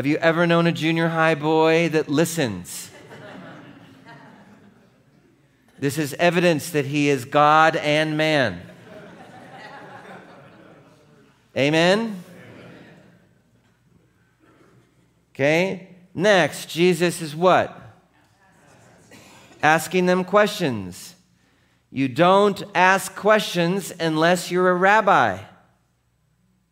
[0.00, 2.90] Have you ever known a junior high boy that listens?
[5.78, 8.62] this is evidence that he is God and man.
[11.54, 12.24] Amen?
[15.34, 15.90] Okay?
[16.14, 17.78] Next, Jesus is what?
[19.62, 21.14] Asking them questions.
[21.90, 25.40] You don't ask questions unless you're a rabbi.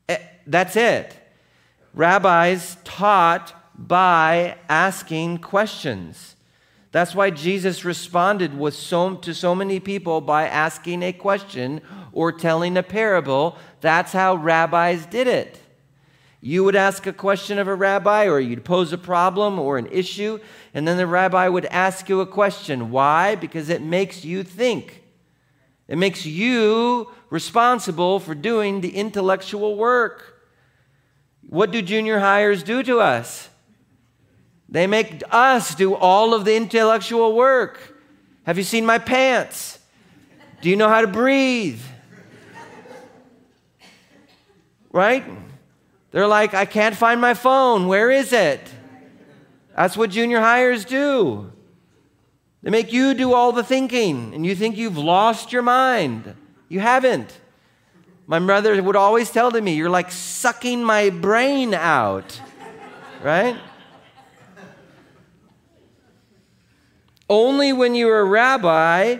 [0.09, 1.18] Eh, that's it.
[1.99, 6.37] Rabbis taught by asking questions.
[6.93, 11.81] That's why Jesus responded with so, to so many people by asking a question
[12.13, 13.59] or telling a parable.
[13.81, 15.61] That's how rabbis did it.
[16.41, 19.89] You would ask a question of a rabbi, or you'd pose a problem or an
[19.91, 20.39] issue,
[20.75, 22.93] and then the rabbi would ask you a question.
[22.93, 23.35] Why?
[23.35, 25.03] Because it makes you think.
[25.89, 30.38] It makes you responsible for doing the intellectual work.
[31.49, 33.49] What do junior highers do to us?
[34.69, 37.97] They make us do all of the intellectual work.
[38.45, 39.79] Have you seen my pants?
[40.61, 41.81] Do you know how to breathe?
[44.93, 45.25] Right?
[46.11, 47.89] They're like, I can't find my phone.
[47.89, 48.61] Where is it?
[49.75, 51.53] That's what junior highers do.
[52.63, 56.35] They make you do all the thinking, and you think you've lost your mind.
[56.69, 57.39] You haven't.
[58.31, 62.41] My mother would always tell to me, You're like sucking my brain out,
[63.23, 63.57] right?
[67.31, 69.19] Only when you're a rabbi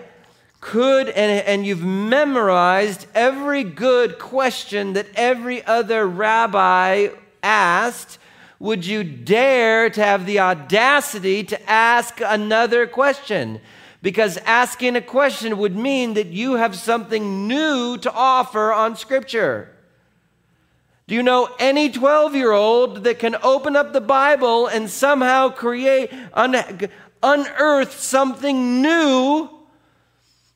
[0.61, 7.09] could and, and you've memorized every good question that every other rabbi
[7.43, 8.19] asked,
[8.59, 13.61] would you dare to have the audacity to ask another question?
[14.01, 19.75] Because asking a question would mean that you have something new to offer on Scripture.
[21.09, 25.49] Do you know any 12 year old that can open up the Bible and somehow
[25.49, 26.91] create, un-
[27.23, 29.49] unearth something new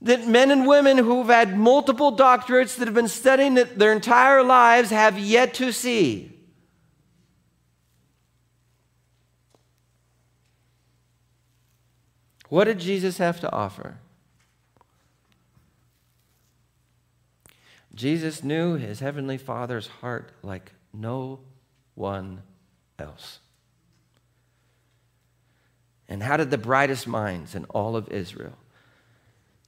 [0.03, 4.43] that men and women who've had multiple doctorates that have been studying it their entire
[4.43, 6.32] lives have yet to see.
[12.53, 13.97] What did Jesus have to offer?
[17.95, 21.41] Jesus knew his heavenly Father's heart like no
[21.95, 22.43] one
[22.99, 23.39] else.
[26.11, 28.59] And how did the brightest minds in all of Israel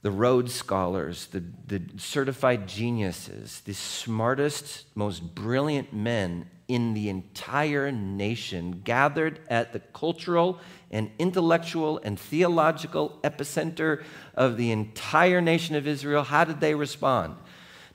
[0.03, 7.91] the Rhodes Scholars, the, the certified geniuses, the smartest, most brilliant men in the entire
[7.91, 15.85] nation gathered at the cultural and intellectual and theological epicenter of the entire nation of
[15.87, 16.23] Israel.
[16.23, 17.35] How did they respond?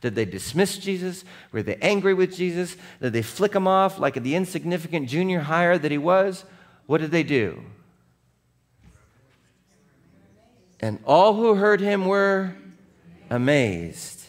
[0.00, 1.24] Did they dismiss Jesus?
[1.52, 2.76] Were they angry with Jesus?
[3.02, 6.44] Did they flick him off like the insignificant junior higher that he was?
[6.86, 7.62] What did they do?
[10.80, 12.54] And all who heard him were
[13.28, 14.24] amazed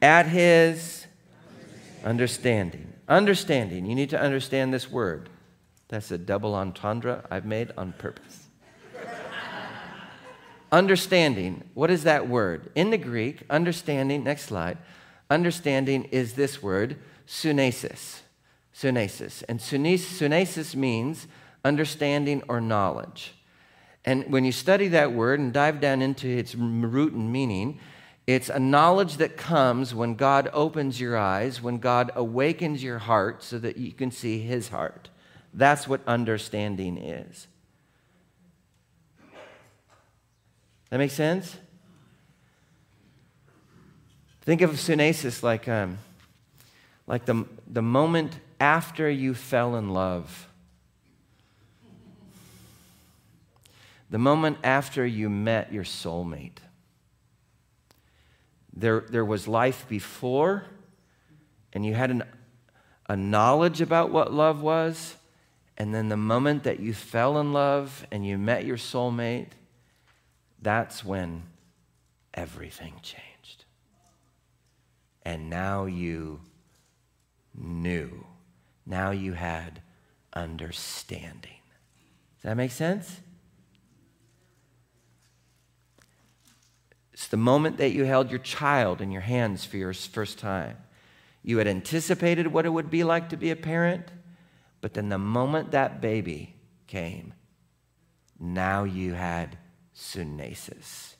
[0.00, 1.06] at his
[2.04, 2.85] understanding.
[3.08, 3.86] Understanding.
[3.86, 5.28] You need to understand this word.
[5.88, 8.46] That's a double entendre I've made on purpose.
[10.72, 11.68] understanding.
[11.74, 12.70] What is that word?
[12.74, 14.78] In the Greek, understanding, next slide,
[15.30, 18.20] understanding is this word, sunesis.
[18.74, 19.44] Sunesis.
[19.48, 21.28] And sunesis means
[21.64, 23.34] understanding or knowledge.
[24.04, 27.80] And when you study that word and dive down into its root and meaning,
[28.26, 33.42] it's a knowledge that comes when God opens your eyes, when God awakens your heart
[33.42, 35.10] so that you can see his heart.
[35.54, 37.46] That's what understanding is.
[40.90, 41.56] That makes sense?
[44.42, 45.98] Think of sunesis like, um,
[47.06, 50.46] like the, the moment after you fell in love.
[54.10, 56.58] the moment after you met your soulmate.
[58.76, 60.66] There, there was life before,
[61.72, 62.22] and you had an,
[63.08, 65.16] a knowledge about what love was,
[65.78, 69.50] and then the moment that you fell in love and you met your soulmate,
[70.60, 71.44] that's when
[72.34, 73.64] everything changed.
[75.22, 76.40] And now you
[77.54, 78.26] knew.
[78.86, 79.82] Now you had
[80.32, 81.60] understanding.
[82.36, 83.20] Does that make sense?
[87.16, 90.76] It's the moment that you held your child in your hands for your first time.
[91.42, 94.04] You had anticipated what it would be like to be a parent,
[94.82, 97.32] but then the moment that baby came,
[98.38, 99.56] now you had
[99.96, 101.14] sunesis,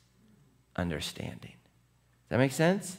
[0.76, 1.54] understanding.
[1.54, 2.98] Does that make sense?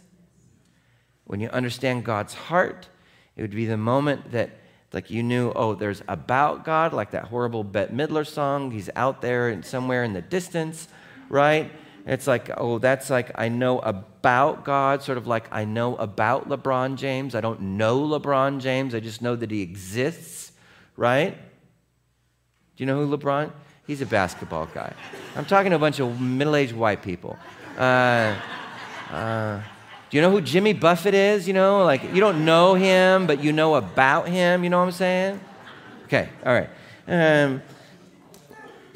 [1.25, 2.89] When you understand God's heart,
[3.35, 4.49] it would be the moment that,
[4.91, 8.71] like, you knew, oh, there's about God, like that horrible Bette Midler song.
[8.71, 10.87] He's out there and somewhere in the distance,
[11.29, 11.71] right?
[12.07, 16.47] It's like, oh, that's like I know about God, sort of like I know about
[16.47, 17.35] LeBron James.
[17.35, 20.53] I don't know LeBron James, I just know that he exists,
[20.95, 21.35] right?
[22.77, 23.51] Do you know who LeBron?
[23.85, 24.93] He's a basketball guy.
[25.35, 27.37] I'm talking to a bunch of middle aged white people.
[27.77, 28.35] Uh,
[29.11, 29.61] uh,
[30.09, 31.45] do you know who Jimmy Buffett is?
[31.45, 34.63] You know, like you don't know him, but you know about him.
[34.63, 35.39] You know what I'm saying?
[36.05, 36.69] Okay, all right.
[37.05, 37.61] Um,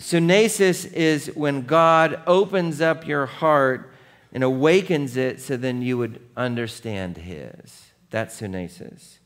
[0.01, 3.93] Sunesis is when God opens up your heart
[4.33, 7.91] and awakens it so then you would understand His.
[8.09, 9.19] That's sunesis.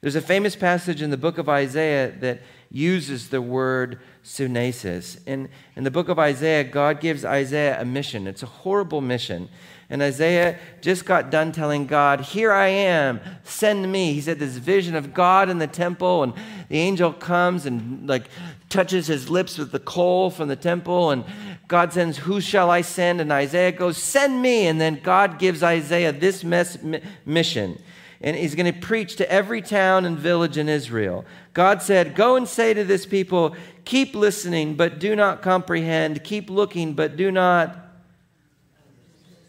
[0.00, 5.18] There's a famous passage in the book of Isaiah that uses the word sunesis.
[5.26, 8.28] In, in the book of Isaiah, God gives Isaiah a mission.
[8.28, 9.48] It's a horrible mission.
[9.90, 14.14] And Isaiah just got done telling God, Here I am, send me.
[14.14, 16.32] He said this vision of God in the temple, and
[16.68, 18.28] the angel comes and like
[18.70, 21.24] touches his lips with the coal from the temple, and
[21.68, 23.20] God sends, Who shall I send?
[23.20, 24.66] And Isaiah goes, Send me.
[24.66, 26.78] And then God gives Isaiah this mess,
[27.24, 27.80] mission.
[28.20, 31.24] And he's going to preach to every town and village in Israel.
[31.52, 36.24] God said, Go and say to this people, Keep listening, but do not comprehend.
[36.24, 37.83] Keep looking, but do not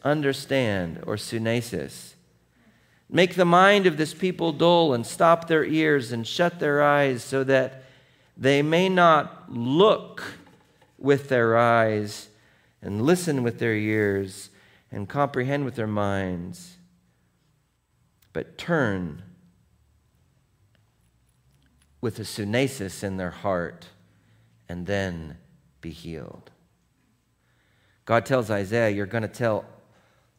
[0.06, 2.14] understand, or sunesis.
[3.10, 7.24] Make the mind of this people dull and stop their ears and shut their eyes
[7.24, 7.84] so that
[8.38, 10.24] they may not look
[10.98, 12.30] with their eyes
[12.82, 14.50] and listen with their ears
[14.92, 16.78] and comprehend with their minds,
[18.32, 19.24] but turn
[22.00, 23.88] with a sunesis in their heart
[24.70, 25.38] and then
[25.82, 26.52] be healed.
[28.06, 29.66] God tells Isaiah, You're going to tell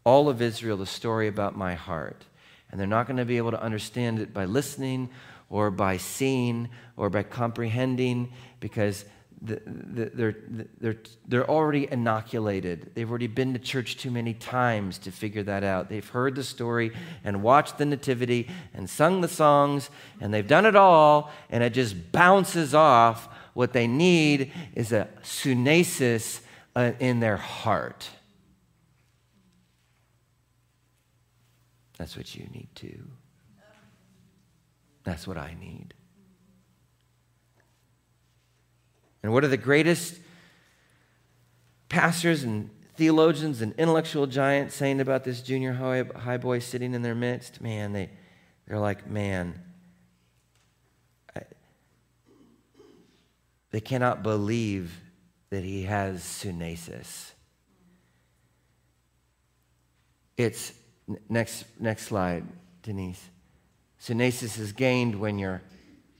[0.07, 2.25] all of Israel the story about my heart.
[2.71, 5.11] And they're not going to be able to understand it by listening
[5.51, 9.05] or by seeing or by comprehending because
[9.43, 10.37] they're,
[10.81, 12.93] they're, they're already inoculated.
[12.95, 15.89] They've already been to church too many times to figure that out.
[15.89, 16.93] They've heard the story
[17.25, 19.91] and watched the Nativity and sung the songs,
[20.21, 23.29] and they've done it all, and it just bounces off.
[23.55, 26.41] What they need is a sunesis
[26.75, 28.09] uh, in their heart.
[31.97, 33.09] That's what you need too.
[35.05, 35.95] That's what I need.
[39.23, 40.19] And what are the greatest
[41.89, 47.15] pastors and theologians and intellectual giants saying about this junior high, boy sitting in their
[47.15, 47.61] midst?
[47.61, 48.11] Man, they,
[48.67, 49.61] they're like, man,
[51.35, 51.43] I,
[53.71, 55.01] they cannot believe
[55.51, 57.33] that he has sunesis.
[60.37, 60.73] It's
[61.29, 62.45] Next, next slide,
[62.83, 63.31] Denise.
[64.01, 65.63] Sunesis is gained when, you're,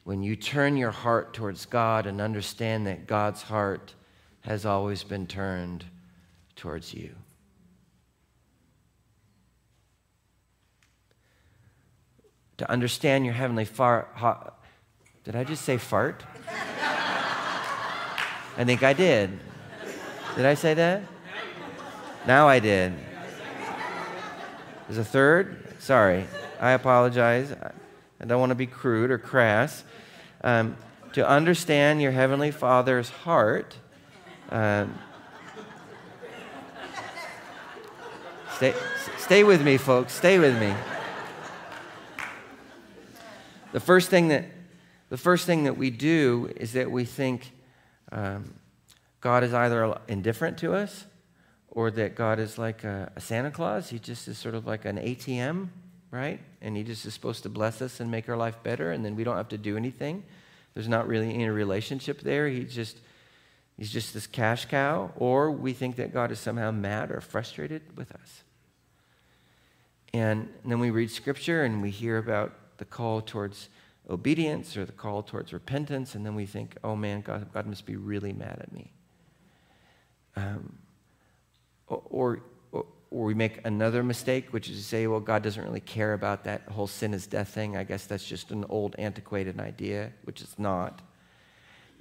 [0.05, 3.95] when you turn your heart towards God and understand that God's heart
[4.43, 5.85] has always been turned
[6.55, 7.11] towards you.
[12.59, 14.17] To understand your heavenly fart.
[15.25, 16.25] Did I just say fart?
[18.57, 19.39] I think I did.
[20.37, 21.03] Did I say that?
[22.27, 22.95] Now I did.
[24.87, 25.75] There's a third.
[25.81, 26.27] Sorry,
[26.61, 27.53] I apologize.
[28.21, 29.83] I don't want to be crude or crass.
[30.45, 30.77] Um,
[31.15, 33.77] to understand your Heavenly Father's heart,
[34.51, 34.97] um,
[38.55, 38.75] stay,
[39.19, 40.13] stay with me, folks.
[40.13, 40.73] Stay with me.
[43.73, 44.45] The first thing that,
[45.09, 47.51] the first thing that we do is that we think
[48.13, 48.55] um,
[49.21, 51.07] God is either indifferent to us
[51.77, 53.91] or that God is like a, a, Santa Claus.
[53.91, 55.69] He just is sort of like an ATM,
[56.11, 56.41] right?
[56.63, 59.15] And he just is supposed to bless us and make our life better, and then
[59.15, 60.25] we don't have to do anything.
[60.73, 62.49] There's not really any relationship there.
[62.49, 62.97] He just
[63.77, 65.13] he's just this cash cow.
[65.17, 68.43] Or we think that God is somehow mad or frustrated with us.
[70.15, 73.69] And, then we read scripture and we hear about the call towards
[74.09, 77.85] obedience or the call towards repentance, and then we think, oh man, God, God must
[77.85, 78.93] be really mad at me.
[80.37, 80.79] Um,
[81.89, 85.81] or, or, or we make another mistake, which is to say, well, God doesn't really
[85.81, 87.77] care about that whole sin is death thing.
[87.77, 91.03] I guess that's just an old, antiquated idea, which it's not.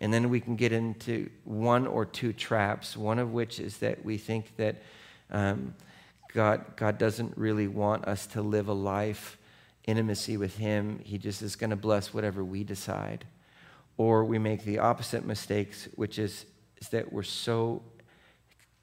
[0.01, 4.03] And then we can get into one or two traps, one of which is that
[4.03, 4.81] we think that
[5.31, 5.73] um,
[6.33, 9.37] God, God doesn't really want us to live a life
[9.87, 10.99] intimacy with Him.
[11.03, 13.25] He just is going to bless whatever we decide.
[13.97, 16.45] Or we make the opposite mistakes, which is,
[16.81, 17.81] is that we're so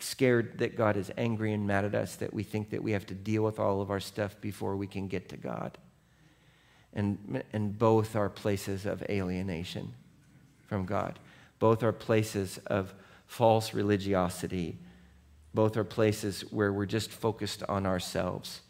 [0.03, 3.07] scared that God is angry and mad at us that we think that we have
[3.07, 5.79] to deal with all of our stuff before we can get to God.
[6.95, 9.95] And, and both are places of alienation
[10.67, 11.19] from God.
[11.59, 12.95] Both are places of
[13.27, 14.77] false religiosity
[15.55, 18.63] Both are places where we're just focused on ourselves.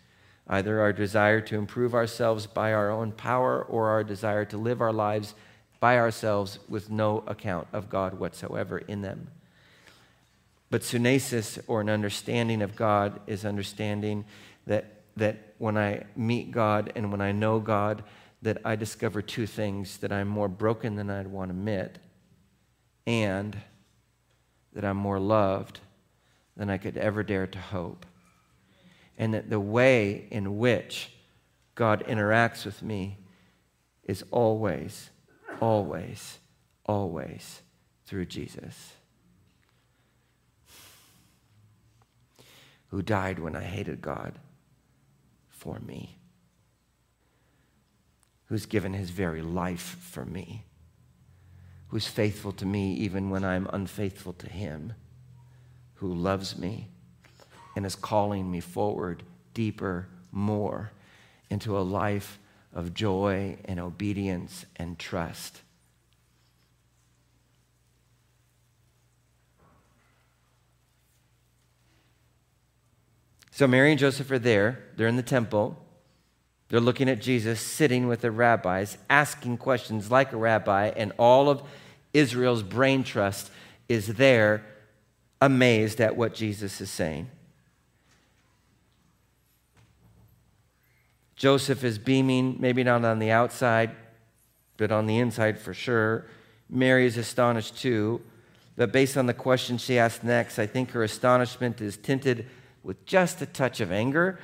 [0.49, 4.81] Either our desire to improve ourselves by our own power or our desire to live
[4.81, 5.35] our lives
[5.79, 9.29] by ourselves with no account of God whatsoever in them.
[10.73, 14.25] But sunesis, or an understanding of God, is understanding
[14.67, 18.03] that, that when I meet God and when I know God,
[18.41, 21.99] that I discover two things that I'm more broken than I'd want to admit,
[23.07, 23.55] and
[24.73, 25.81] that I'm more loved
[26.57, 28.07] than I could ever dare to hope.
[29.19, 31.11] And that the way in which
[31.75, 33.19] God interacts with me
[34.05, 35.11] is always,
[35.61, 36.39] always,
[36.87, 37.61] always
[38.07, 38.95] through Jesus,
[42.93, 44.39] who died when I hated God
[45.49, 46.19] for me
[48.53, 50.63] who's given his very life for me,
[51.89, 54.93] who's faithful to me even when I'm unfaithful to him,
[55.95, 56.89] who loves me
[57.75, 59.23] and is calling me forward
[59.55, 60.93] deeper, more
[61.49, 62.39] into a life
[62.75, 65.62] of joy and obedience and trust.
[73.63, 74.81] So Mary and Joseph are there.
[74.97, 75.77] They're in the temple.
[76.69, 81.49] They're looking at Jesus sitting with the rabbis, asking questions like a rabbi, and all
[81.49, 81.63] of
[82.13, 83.53] Israel's brain trust
[83.89, 84.65] is there,
[85.41, 87.31] amazed at what Jesus is saying.
[91.37, 93.93] Joseph is beaming, maybe not on the outside,
[94.77, 96.27] but on the inside for sure.
[96.69, 98.21] Mary is astonished too.
[98.75, 102.49] But based on the question she asked next, I think her astonishment is tinted
[102.83, 104.39] with just a touch of anger.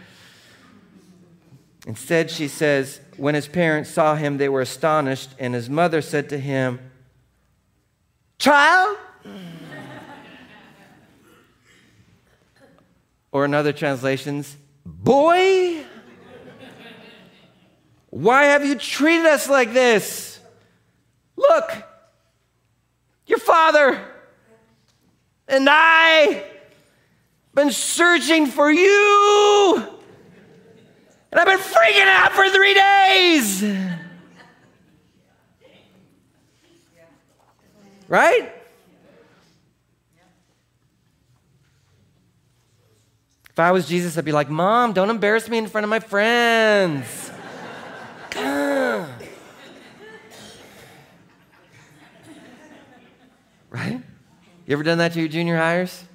[1.86, 6.28] Instead, she says, when his parents saw him, they were astonished, and his mother said
[6.28, 6.78] to him,
[8.38, 8.96] Child?
[13.32, 15.84] or in other translations, Boy?
[18.10, 20.40] Why have you treated us like this?
[21.36, 21.70] Look,
[23.26, 24.02] your father
[25.46, 26.44] and I
[27.58, 29.84] been searching for you
[31.32, 33.64] and I've been freaking out for three days.
[38.06, 38.52] Right?
[43.50, 45.98] If I was Jesus, I'd be like, Mom, don't embarrass me in front of my
[45.98, 47.32] friends.
[53.68, 54.00] right?
[54.64, 56.07] You ever done that to your junior highers?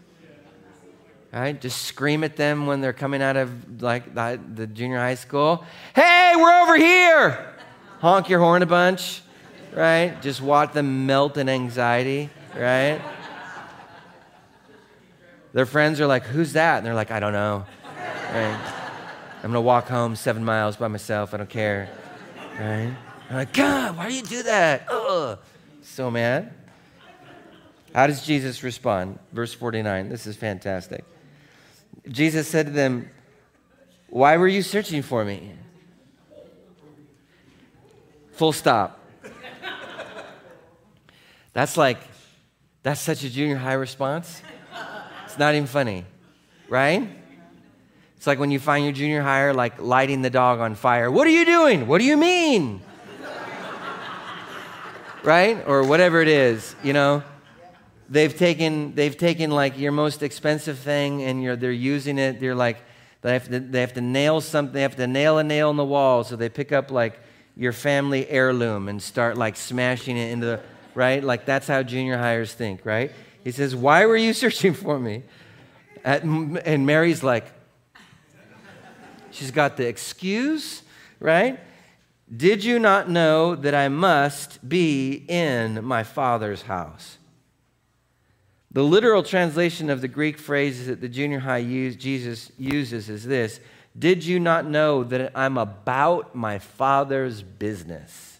[1.33, 1.59] Right?
[1.59, 5.65] Just scream at them when they're coming out of like the, junior high school.
[5.95, 7.53] Hey, we're over here.
[7.99, 9.21] Honk your horn a bunch,
[9.73, 10.21] right?
[10.21, 13.01] Just watch them melt in anxiety, right?
[15.53, 17.65] Their friends are like, "Who's that?" And they're like, "I don't know."
[18.31, 18.73] Right?
[19.43, 21.33] I'm gonna walk home seven miles by myself.
[21.33, 21.89] I don't care,
[22.59, 22.93] right?
[23.29, 24.87] I'm like, God, why do you do that?
[24.89, 25.39] Ugh.
[25.81, 26.53] So mad.
[27.93, 29.19] How does Jesus respond?
[29.31, 30.09] Verse 49.
[30.09, 31.03] This is fantastic.
[32.07, 33.09] Jesus said to them,
[34.09, 35.53] Why were you searching for me?
[38.33, 38.99] Full stop.
[41.53, 41.99] That's like,
[42.81, 44.41] that's such a junior high response.
[45.25, 46.05] It's not even funny,
[46.67, 47.07] right?
[48.17, 51.11] It's like when you find your junior higher like lighting the dog on fire.
[51.11, 51.87] What are you doing?
[51.87, 52.81] What do you mean?
[55.23, 55.63] right?
[55.67, 57.23] Or whatever it is, you know?
[58.09, 62.39] They've taken they've taken like your most expensive thing and you're, they're using it.
[62.39, 62.77] They're like
[63.21, 65.77] they have, to, they have to nail something they have to nail a nail in
[65.77, 66.23] the wall.
[66.23, 67.19] So they pick up like
[67.55, 70.59] your family heirloom and start like smashing it into the
[70.93, 71.23] right?
[71.23, 73.11] Like that's how junior highers think right?
[73.43, 75.23] He says why were you searching for me?
[76.03, 77.45] At, and mary's like
[79.31, 80.83] she's got the excuse
[81.19, 81.59] right?
[82.35, 87.17] Did you not know that i must be in my father's house
[88.73, 93.23] the literal translation of the Greek phrase that the junior high use, Jesus uses is
[93.23, 93.59] this
[93.97, 98.39] Did you not know that I'm about my Father's business?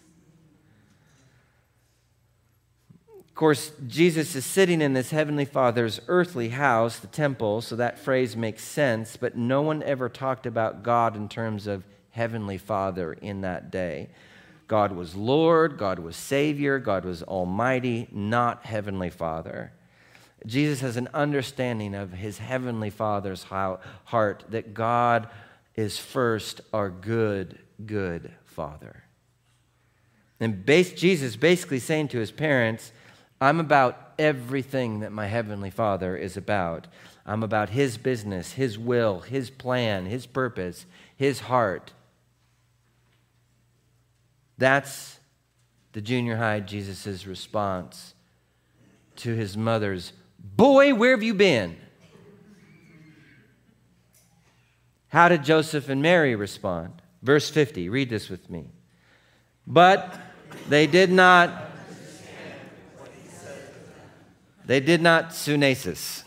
[3.34, 7.98] Of course, Jesus is sitting in this Heavenly Father's earthly house, the temple, so that
[7.98, 13.12] phrase makes sense, but no one ever talked about God in terms of Heavenly Father
[13.12, 14.08] in that day.
[14.68, 19.72] God was Lord, God was Savior, God was Almighty, not Heavenly Father.
[20.46, 25.28] Jesus has an understanding of his heavenly Father's heart that God
[25.74, 29.04] is first our good, good Father.
[30.38, 32.92] And base, Jesus basically saying to his parents,
[33.40, 36.86] I'm about everything that my heavenly Father is about.
[37.26, 40.86] I'm about His business, His will, His plan, His purpose,
[41.16, 41.92] His heart.
[44.58, 45.18] That's
[45.92, 48.14] the junior high Jesus' response
[49.16, 50.12] to his mother's,
[50.44, 51.76] Boy, where have you been?
[55.08, 57.00] How did Joseph and Mary respond?
[57.22, 58.66] Verse 50, read this with me.
[59.66, 60.18] But
[60.68, 61.70] they did not,
[64.66, 66.24] they did not sunesis.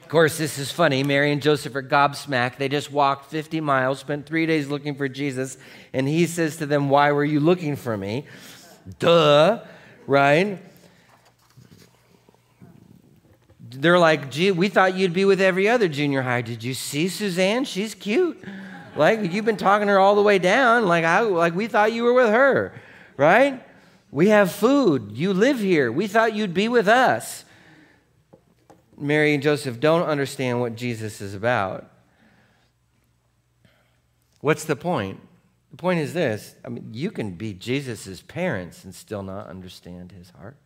[0.00, 1.02] Of course, this is funny.
[1.02, 2.56] Mary and Joseph are gobsmacked.
[2.56, 5.58] They just walked 50 miles, spent three days looking for Jesus,
[5.92, 8.24] and he says to them, Why were you looking for me?
[8.98, 9.60] Duh,
[10.06, 10.58] right?
[13.76, 16.42] They're like, Gee, we thought you'd be with every other junior high.
[16.42, 17.64] Did you see Suzanne?
[17.64, 18.42] She's cute.
[18.96, 20.86] Like, you've been talking her all the way down.
[20.86, 22.72] Like, I, like we thought you were with her,
[23.16, 23.62] right?
[24.10, 25.12] We have food.
[25.12, 25.90] You live here.
[25.90, 27.44] We thought you'd be with us.
[28.96, 31.90] Mary and Joseph don't understand what Jesus is about.
[34.40, 35.20] What's the point?
[35.72, 40.12] The point is this I mean, you can be Jesus' parents and still not understand
[40.12, 40.56] his heart.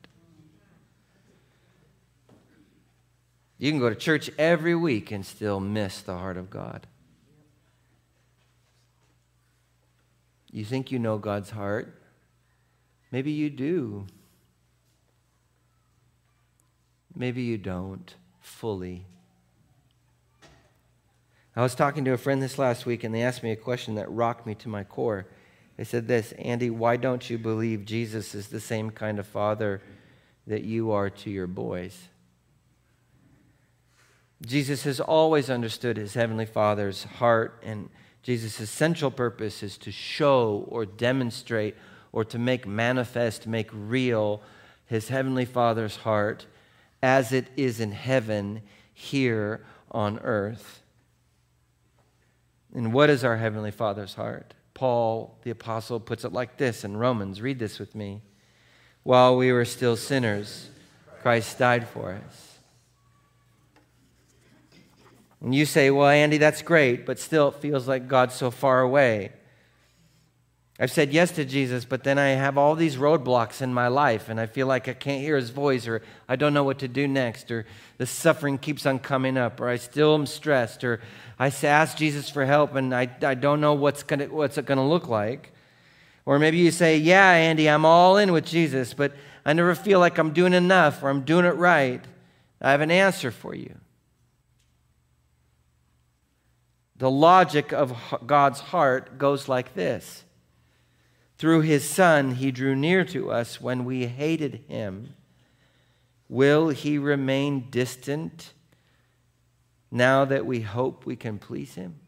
[3.58, 6.86] You can go to church every week and still miss the heart of God.
[10.50, 12.00] You think you know God's heart?
[13.10, 14.06] Maybe you do.
[17.14, 19.04] Maybe you don't fully.
[21.56, 23.96] I was talking to a friend this last week, and they asked me a question
[23.96, 25.26] that rocked me to my core.
[25.76, 29.82] They said this Andy, why don't you believe Jesus is the same kind of father
[30.46, 32.08] that you are to your boys?
[34.48, 37.90] Jesus has always understood his heavenly father's heart, and
[38.22, 41.76] Jesus' central purpose is to show or demonstrate
[42.12, 44.40] or to make manifest, make real
[44.86, 46.46] his heavenly father's heart
[47.02, 48.62] as it is in heaven
[48.94, 50.80] here on earth.
[52.74, 54.54] And what is our Heavenly Father's heart?
[54.72, 57.42] Paul, the apostle, puts it like this in Romans.
[57.42, 58.22] Read this with me.
[59.02, 60.70] While we were still sinners,
[61.20, 62.47] Christ died for us.
[65.40, 68.80] And you say, well, Andy, that's great, but still it feels like God's so far
[68.80, 69.32] away.
[70.80, 74.28] I've said yes to Jesus, but then I have all these roadblocks in my life,
[74.28, 76.88] and I feel like I can't hear his voice, or I don't know what to
[76.88, 77.66] do next, or
[77.98, 81.00] the suffering keeps on coming up, or I still am stressed, or
[81.36, 84.78] I ask Jesus for help, and I, I don't know what's, gonna, what's it going
[84.78, 85.52] to look like.
[86.24, 89.12] Or maybe you say, Yeah, Andy, I'm all in with Jesus, but
[89.44, 92.04] I never feel like I'm doing enough or I'm doing it right.
[92.60, 93.74] I have an answer for you.
[96.98, 97.96] The logic of
[98.26, 100.24] God's heart goes like this
[101.38, 105.14] through his Son, he drew near to us when we hated him.
[106.28, 108.52] Will he remain distant
[109.90, 112.00] now that we hope we can please him?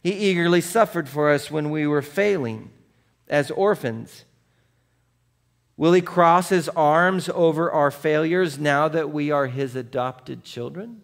[0.00, 2.70] He eagerly suffered for us when we were failing
[3.28, 4.24] as orphans.
[5.78, 11.00] Will he cross his arms over our failures now that we are his adopted children?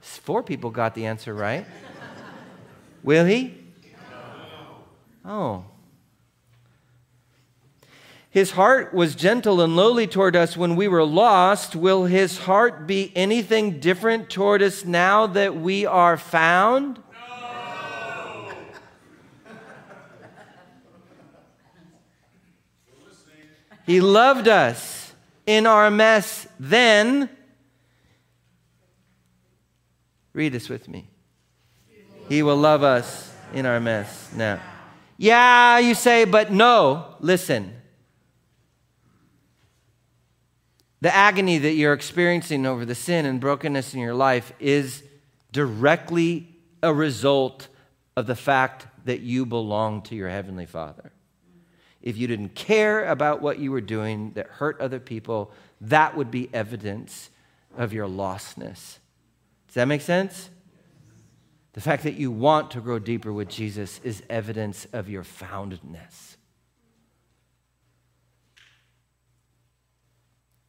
[0.00, 1.64] Four people got the answer right.
[3.04, 3.54] Will he?
[5.24, 5.64] Oh.
[8.30, 11.76] His heart was gentle and lowly toward us when we were lost.
[11.76, 17.03] Will his heart be anything different toward us now that we are found?
[23.86, 25.12] He loved us
[25.46, 27.28] in our mess then
[30.34, 31.08] Read this with me.
[32.28, 34.60] He will love us in our mess now.
[35.16, 37.72] Yeah, you say, but no, listen.
[41.00, 45.04] The agony that you're experiencing over the sin and brokenness in your life is
[45.52, 46.48] directly
[46.82, 47.68] a result
[48.16, 51.12] of the fact that you belong to your Heavenly Father.
[52.04, 55.50] If you didn't care about what you were doing that hurt other people,
[55.80, 57.30] that would be evidence
[57.78, 58.98] of your lostness.
[59.66, 60.50] Does that make sense?
[61.72, 66.36] The fact that you want to grow deeper with Jesus is evidence of your foundedness.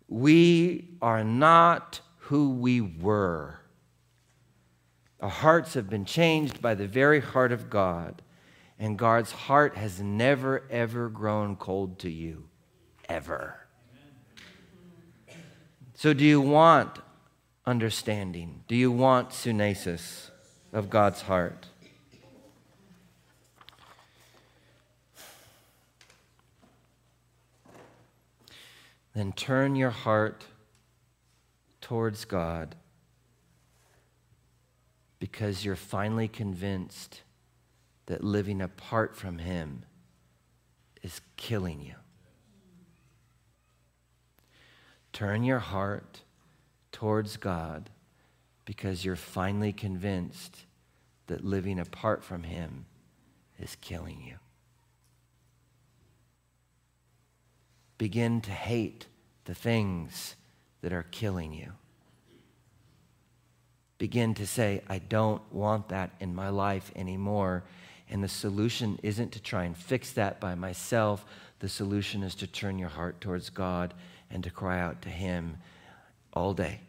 [0.08, 3.60] We are not who we were.
[5.20, 8.22] Our hearts have been changed by the very heart of God,
[8.78, 12.50] and God's heart has never, ever grown cold to you.
[13.08, 13.60] Ever.
[15.94, 17.00] So, do you want
[17.66, 18.64] understanding?
[18.68, 20.30] Do you want sunesis
[20.74, 21.68] of God's heart?
[29.14, 30.44] Then turn your heart
[31.80, 32.76] towards God
[35.20, 37.22] because you're finally convinced
[38.08, 39.84] that living apart from Him
[41.02, 41.96] is killing you.
[45.14, 46.22] Turn your heart
[46.92, 47.90] towards God
[48.66, 50.66] because you're finally convinced
[51.28, 52.86] that living apart from Him
[53.60, 54.36] is killing you.
[57.98, 59.08] Begin to hate
[59.46, 60.36] the things
[60.82, 61.72] that are killing you.
[63.98, 67.64] Begin to say, I don't want that in my life anymore.
[68.10, 71.26] And the solution isn't to try and fix that by myself.
[71.60, 73.94] The solution is to turn your heart towards God
[74.30, 75.58] and to cry out to Him
[76.34, 76.82] all day.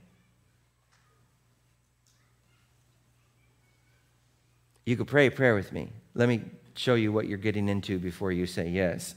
[4.85, 5.91] You could pray a prayer with me.
[6.15, 6.43] Let me
[6.75, 9.15] show you what you're getting into before you say yes.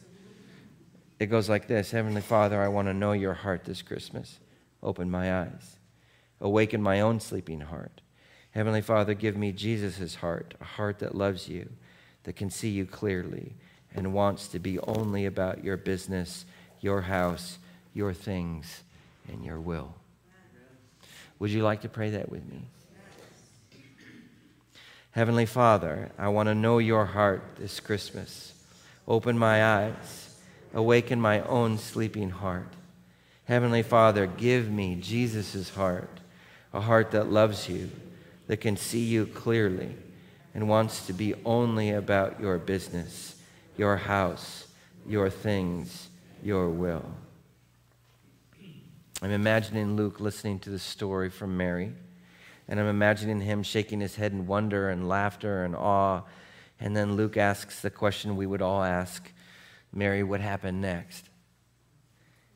[1.19, 4.39] It goes like this Heavenly Father, I want to know your heart this Christmas.
[4.81, 5.77] Open my eyes,
[6.39, 8.01] awaken my own sleeping heart.
[8.51, 11.69] Heavenly Father, give me Jesus' heart, a heart that loves you,
[12.23, 13.53] that can see you clearly,
[13.95, 16.45] and wants to be only about your business,
[16.81, 17.57] your house,
[17.93, 18.83] your things,
[19.31, 19.93] and your will.
[21.39, 22.67] Would you like to pray that with me?
[25.11, 28.53] Heavenly Father, I want to know your heart this Christmas.
[29.07, 30.29] Open my eyes
[30.73, 32.73] awaken my own sleeping heart.
[33.45, 36.19] Heavenly Father, give me Jesus' heart,
[36.73, 37.89] a heart that loves you,
[38.47, 39.95] that can see you clearly,
[40.59, 43.37] and wants to be only about your business,
[43.77, 44.67] your house,
[45.07, 46.09] your things,
[46.43, 47.09] your will.
[49.21, 51.93] I'm imagining Luke listening to the story from Mary,
[52.67, 56.23] and I'm imagining him shaking his head in wonder and laughter and awe.
[56.77, 59.31] And then Luke asks the question we would all ask
[59.93, 61.29] Mary, what happened next?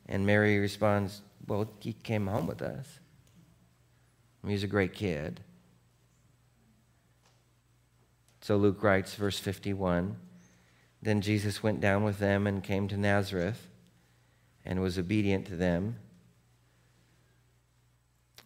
[0.04, 2.98] And Mary responds, Well, he came home with us.
[4.42, 5.40] Mean, he's a great kid.
[8.44, 10.16] So Luke writes, verse 51
[11.00, 13.68] Then Jesus went down with them and came to Nazareth
[14.66, 15.96] and was obedient to them.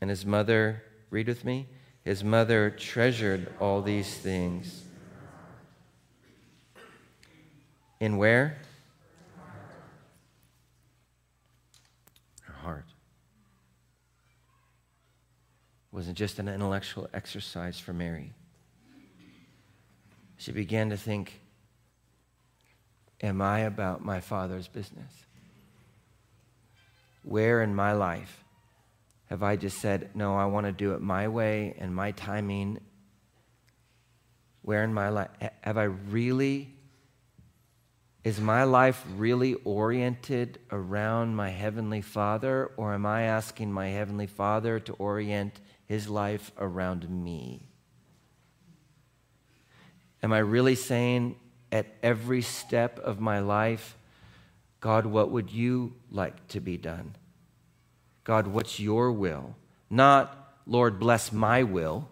[0.00, 1.66] And his mother, read with me,
[2.04, 4.84] his mother treasured all these things.
[7.98, 8.56] In where?
[12.42, 12.86] Her heart.
[15.92, 18.32] It wasn't just an intellectual exercise for Mary.
[20.38, 21.40] She began to think,
[23.20, 25.12] Am I about my Father's business?
[27.24, 28.44] Where in my life
[29.26, 32.78] have I just said, No, I want to do it my way and my timing?
[34.62, 35.30] Where in my life
[35.62, 36.72] have I really
[38.24, 44.26] is my life really oriented around my Heavenly Father, or am I asking my Heavenly
[44.26, 47.67] Father to orient his life around me?
[50.22, 51.36] Am I really saying
[51.70, 53.96] at every step of my life,
[54.80, 57.14] God, what would you like to be done?
[58.24, 59.54] God, what's your will?
[59.90, 62.08] Not, Lord, bless my will.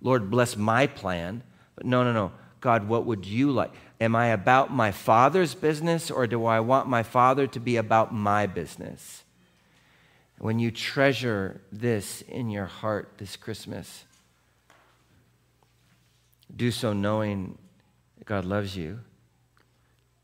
[0.00, 1.42] Lord, bless my plan.
[1.76, 2.32] But no, no, no.
[2.60, 3.72] God, what would you like?
[4.00, 8.12] Am I about my father's business or do I want my father to be about
[8.12, 9.22] my business?
[10.38, 14.04] When you treasure this in your heart this Christmas,
[16.56, 17.58] do so knowing
[18.24, 19.00] God loves you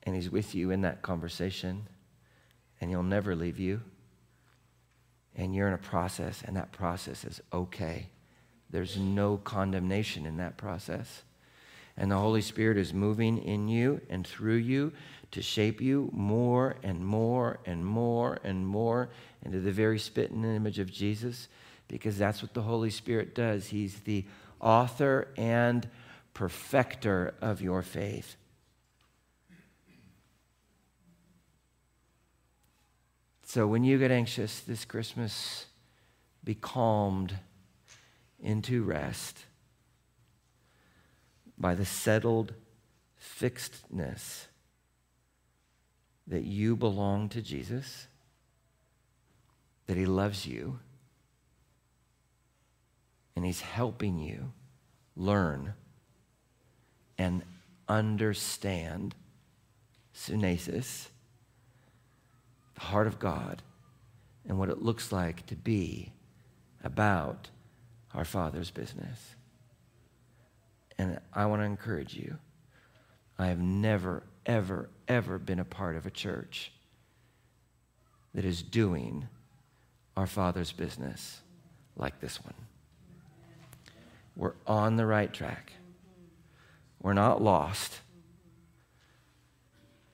[0.03, 1.89] and He's with you in that conversation
[2.81, 3.83] and He'll never leave you.
[5.37, 8.09] And you're in a process, and that process is okay.
[8.69, 11.23] There's no condemnation in that process.
[11.97, 14.93] And the Holy Spirit is moving in you and through you
[15.33, 19.11] to shape you more and more and more and more
[19.45, 21.49] into the very spit and image of Jesus
[21.89, 23.67] because that's what the Holy Spirit does.
[23.67, 24.25] He's the
[24.61, 25.89] author and
[26.35, 28.37] perfecter of your faith.
[33.45, 35.67] So when you get anxious this Christmas,
[36.45, 37.35] be calmed
[38.39, 39.45] into rest
[41.59, 42.55] by the settled
[43.17, 44.47] fixedness
[46.27, 48.07] that you belong to Jesus,
[49.87, 50.79] that He loves you,
[53.35, 54.53] and He's helping you
[55.17, 55.75] learn
[57.21, 57.43] and
[57.87, 59.15] understand
[60.17, 61.09] sunesis,
[62.73, 63.63] the heart of God,
[64.49, 66.15] and what it looks like to be
[66.83, 67.51] about
[68.15, 69.37] our Father's business.
[70.97, 72.39] And I want to encourage you.
[73.39, 76.73] I have never, ever, ever been a part of a church
[78.33, 79.29] that is doing
[80.17, 81.43] our Father's business
[81.99, 82.55] like this one.
[84.37, 85.73] We're on the right track.
[87.03, 88.01] We're not lost.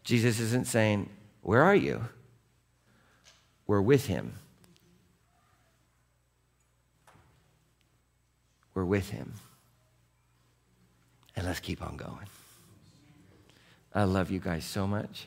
[0.04, 1.10] Jesus isn't saying,
[1.42, 2.04] Where are you?
[3.66, 4.34] We're with him.
[8.74, 9.34] We're with him.
[11.34, 12.26] And let's keep on going.
[13.94, 15.26] I love you guys so much.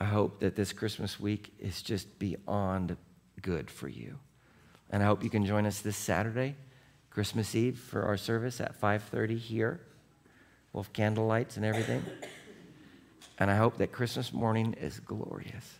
[0.00, 2.96] I hope that this Christmas week is just beyond
[3.42, 4.18] good for you.
[4.88, 6.56] And I hope you can join us this Saturday,
[7.10, 9.80] Christmas Eve, for our service at 5:30 here.
[10.72, 12.04] We'll have candle lights and everything.
[13.38, 15.78] And I hope that Christmas morning is glorious.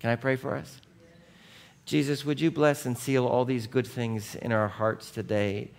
[0.00, 0.80] Can I pray for us?
[1.86, 5.70] Jesus, would you bless and seal all these good things in our hearts today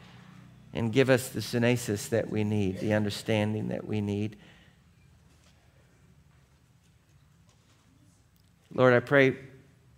[0.73, 4.37] and give us the sunesis that we need, the understanding that we need.
[8.73, 9.37] Lord, I pray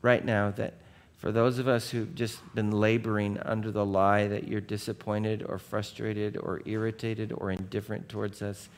[0.01, 0.75] right now that
[1.19, 5.57] for those of us who've just been laboring under the lie that you're disappointed or
[5.57, 8.69] frustrated or irritated or indifferent towards us,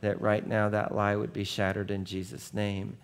[0.00, 2.96] that right now that lie would be shattered in Jesus' name,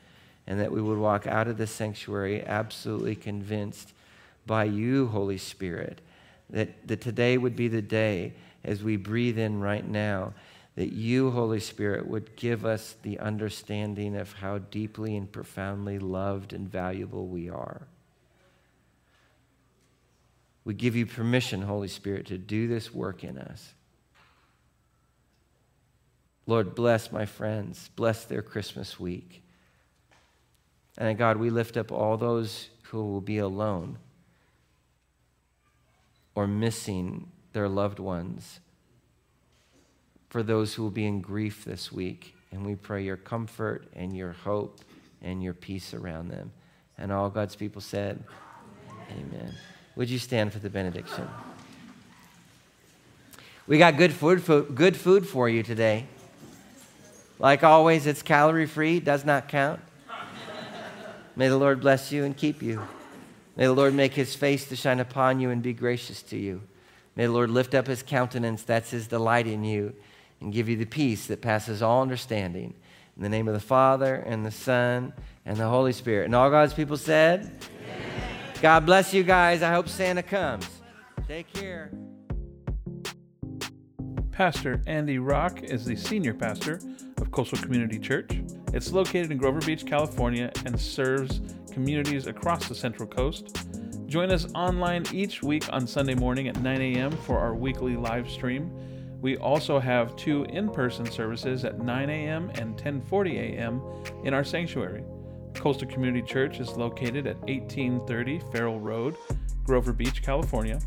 [0.46, 3.92] and that we would walk out of the sanctuary absolutely convinced
[4.46, 6.00] by you, Holy Spirit,
[6.50, 8.32] that, that today would be the day
[8.62, 10.32] as we breathe in right now
[10.76, 16.52] that you, Holy Spirit, would give us the understanding of how deeply and profoundly loved
[16.52, 17.88] and valuable we are.
[20.64, 23.74] We give you permission, Holy Spirit, to do this work in us.
[26.46, 29.42] Lord, bless my friends, bless their Christmas week.
[30.96, 33.98] And God, we lift up all those who will be alone
[36.34, 38.60] or missing their loved ones,
[40.28, 42.34] for those who will be in grief this week.
[42.50, 44.80] And we pray your comfort and your hope
[45.22, 46.52] and your peace around them.
[46.98, 48.22] And all God's people said,
[49.10, 49.32] Amen.
[49.32, 49.54] Amen.
[49.96, 51.28] Would you stand for the benediction?
[53.66, 56.06] We got good food, food, good food for you today.
[57.38, 59.80] Like always, it's calorie free, does not count.
[61.36, 62.82] May the Lord bless you and keep you.
[63.56, 66.62] May the Lord make his face to shine upon you and be gracious to you.
[67.16, 69.94] May the Lord lift up his countenance, that's his delight in you,
[70.40, 72.74] and give you the peace that passes all understanding.
[73.16, 75.12] In the name of the Father, and the Son,
[75.46, 76.24] and the Holy Spirit.
[76.24, 78.33] And all God's people said, Amen.
[78.64, 79.62] God bless you guys.
[79.62, 80.66] I hope Santa comes.
[81.28, 81.92] Take care.
[84.32, 86.80] Pastor Andy Rock is the senior pastor
[87.18, 88.40] of Coastal Community Church.
[88.72, 91.42] It's located in Grover Beach, California, and serves
[91.72, 93.66] communities across the Central Coast.
[94.06, 97.10] Join us online each week on Sunday morning at 9 a.m.
[97.10, 98.70] for our weekly live stream.
[99.20, 102.50] We also have two in-person services at 9 a.m.
[102.54, 103.82] and 10:40 a.m.
[104.24, 105.04] in our sanctuary.
[105.54, 109.16] Coastal Community Church is located at 1830 Farroll Road,
[109.64, 110.78] Grover Beach, California.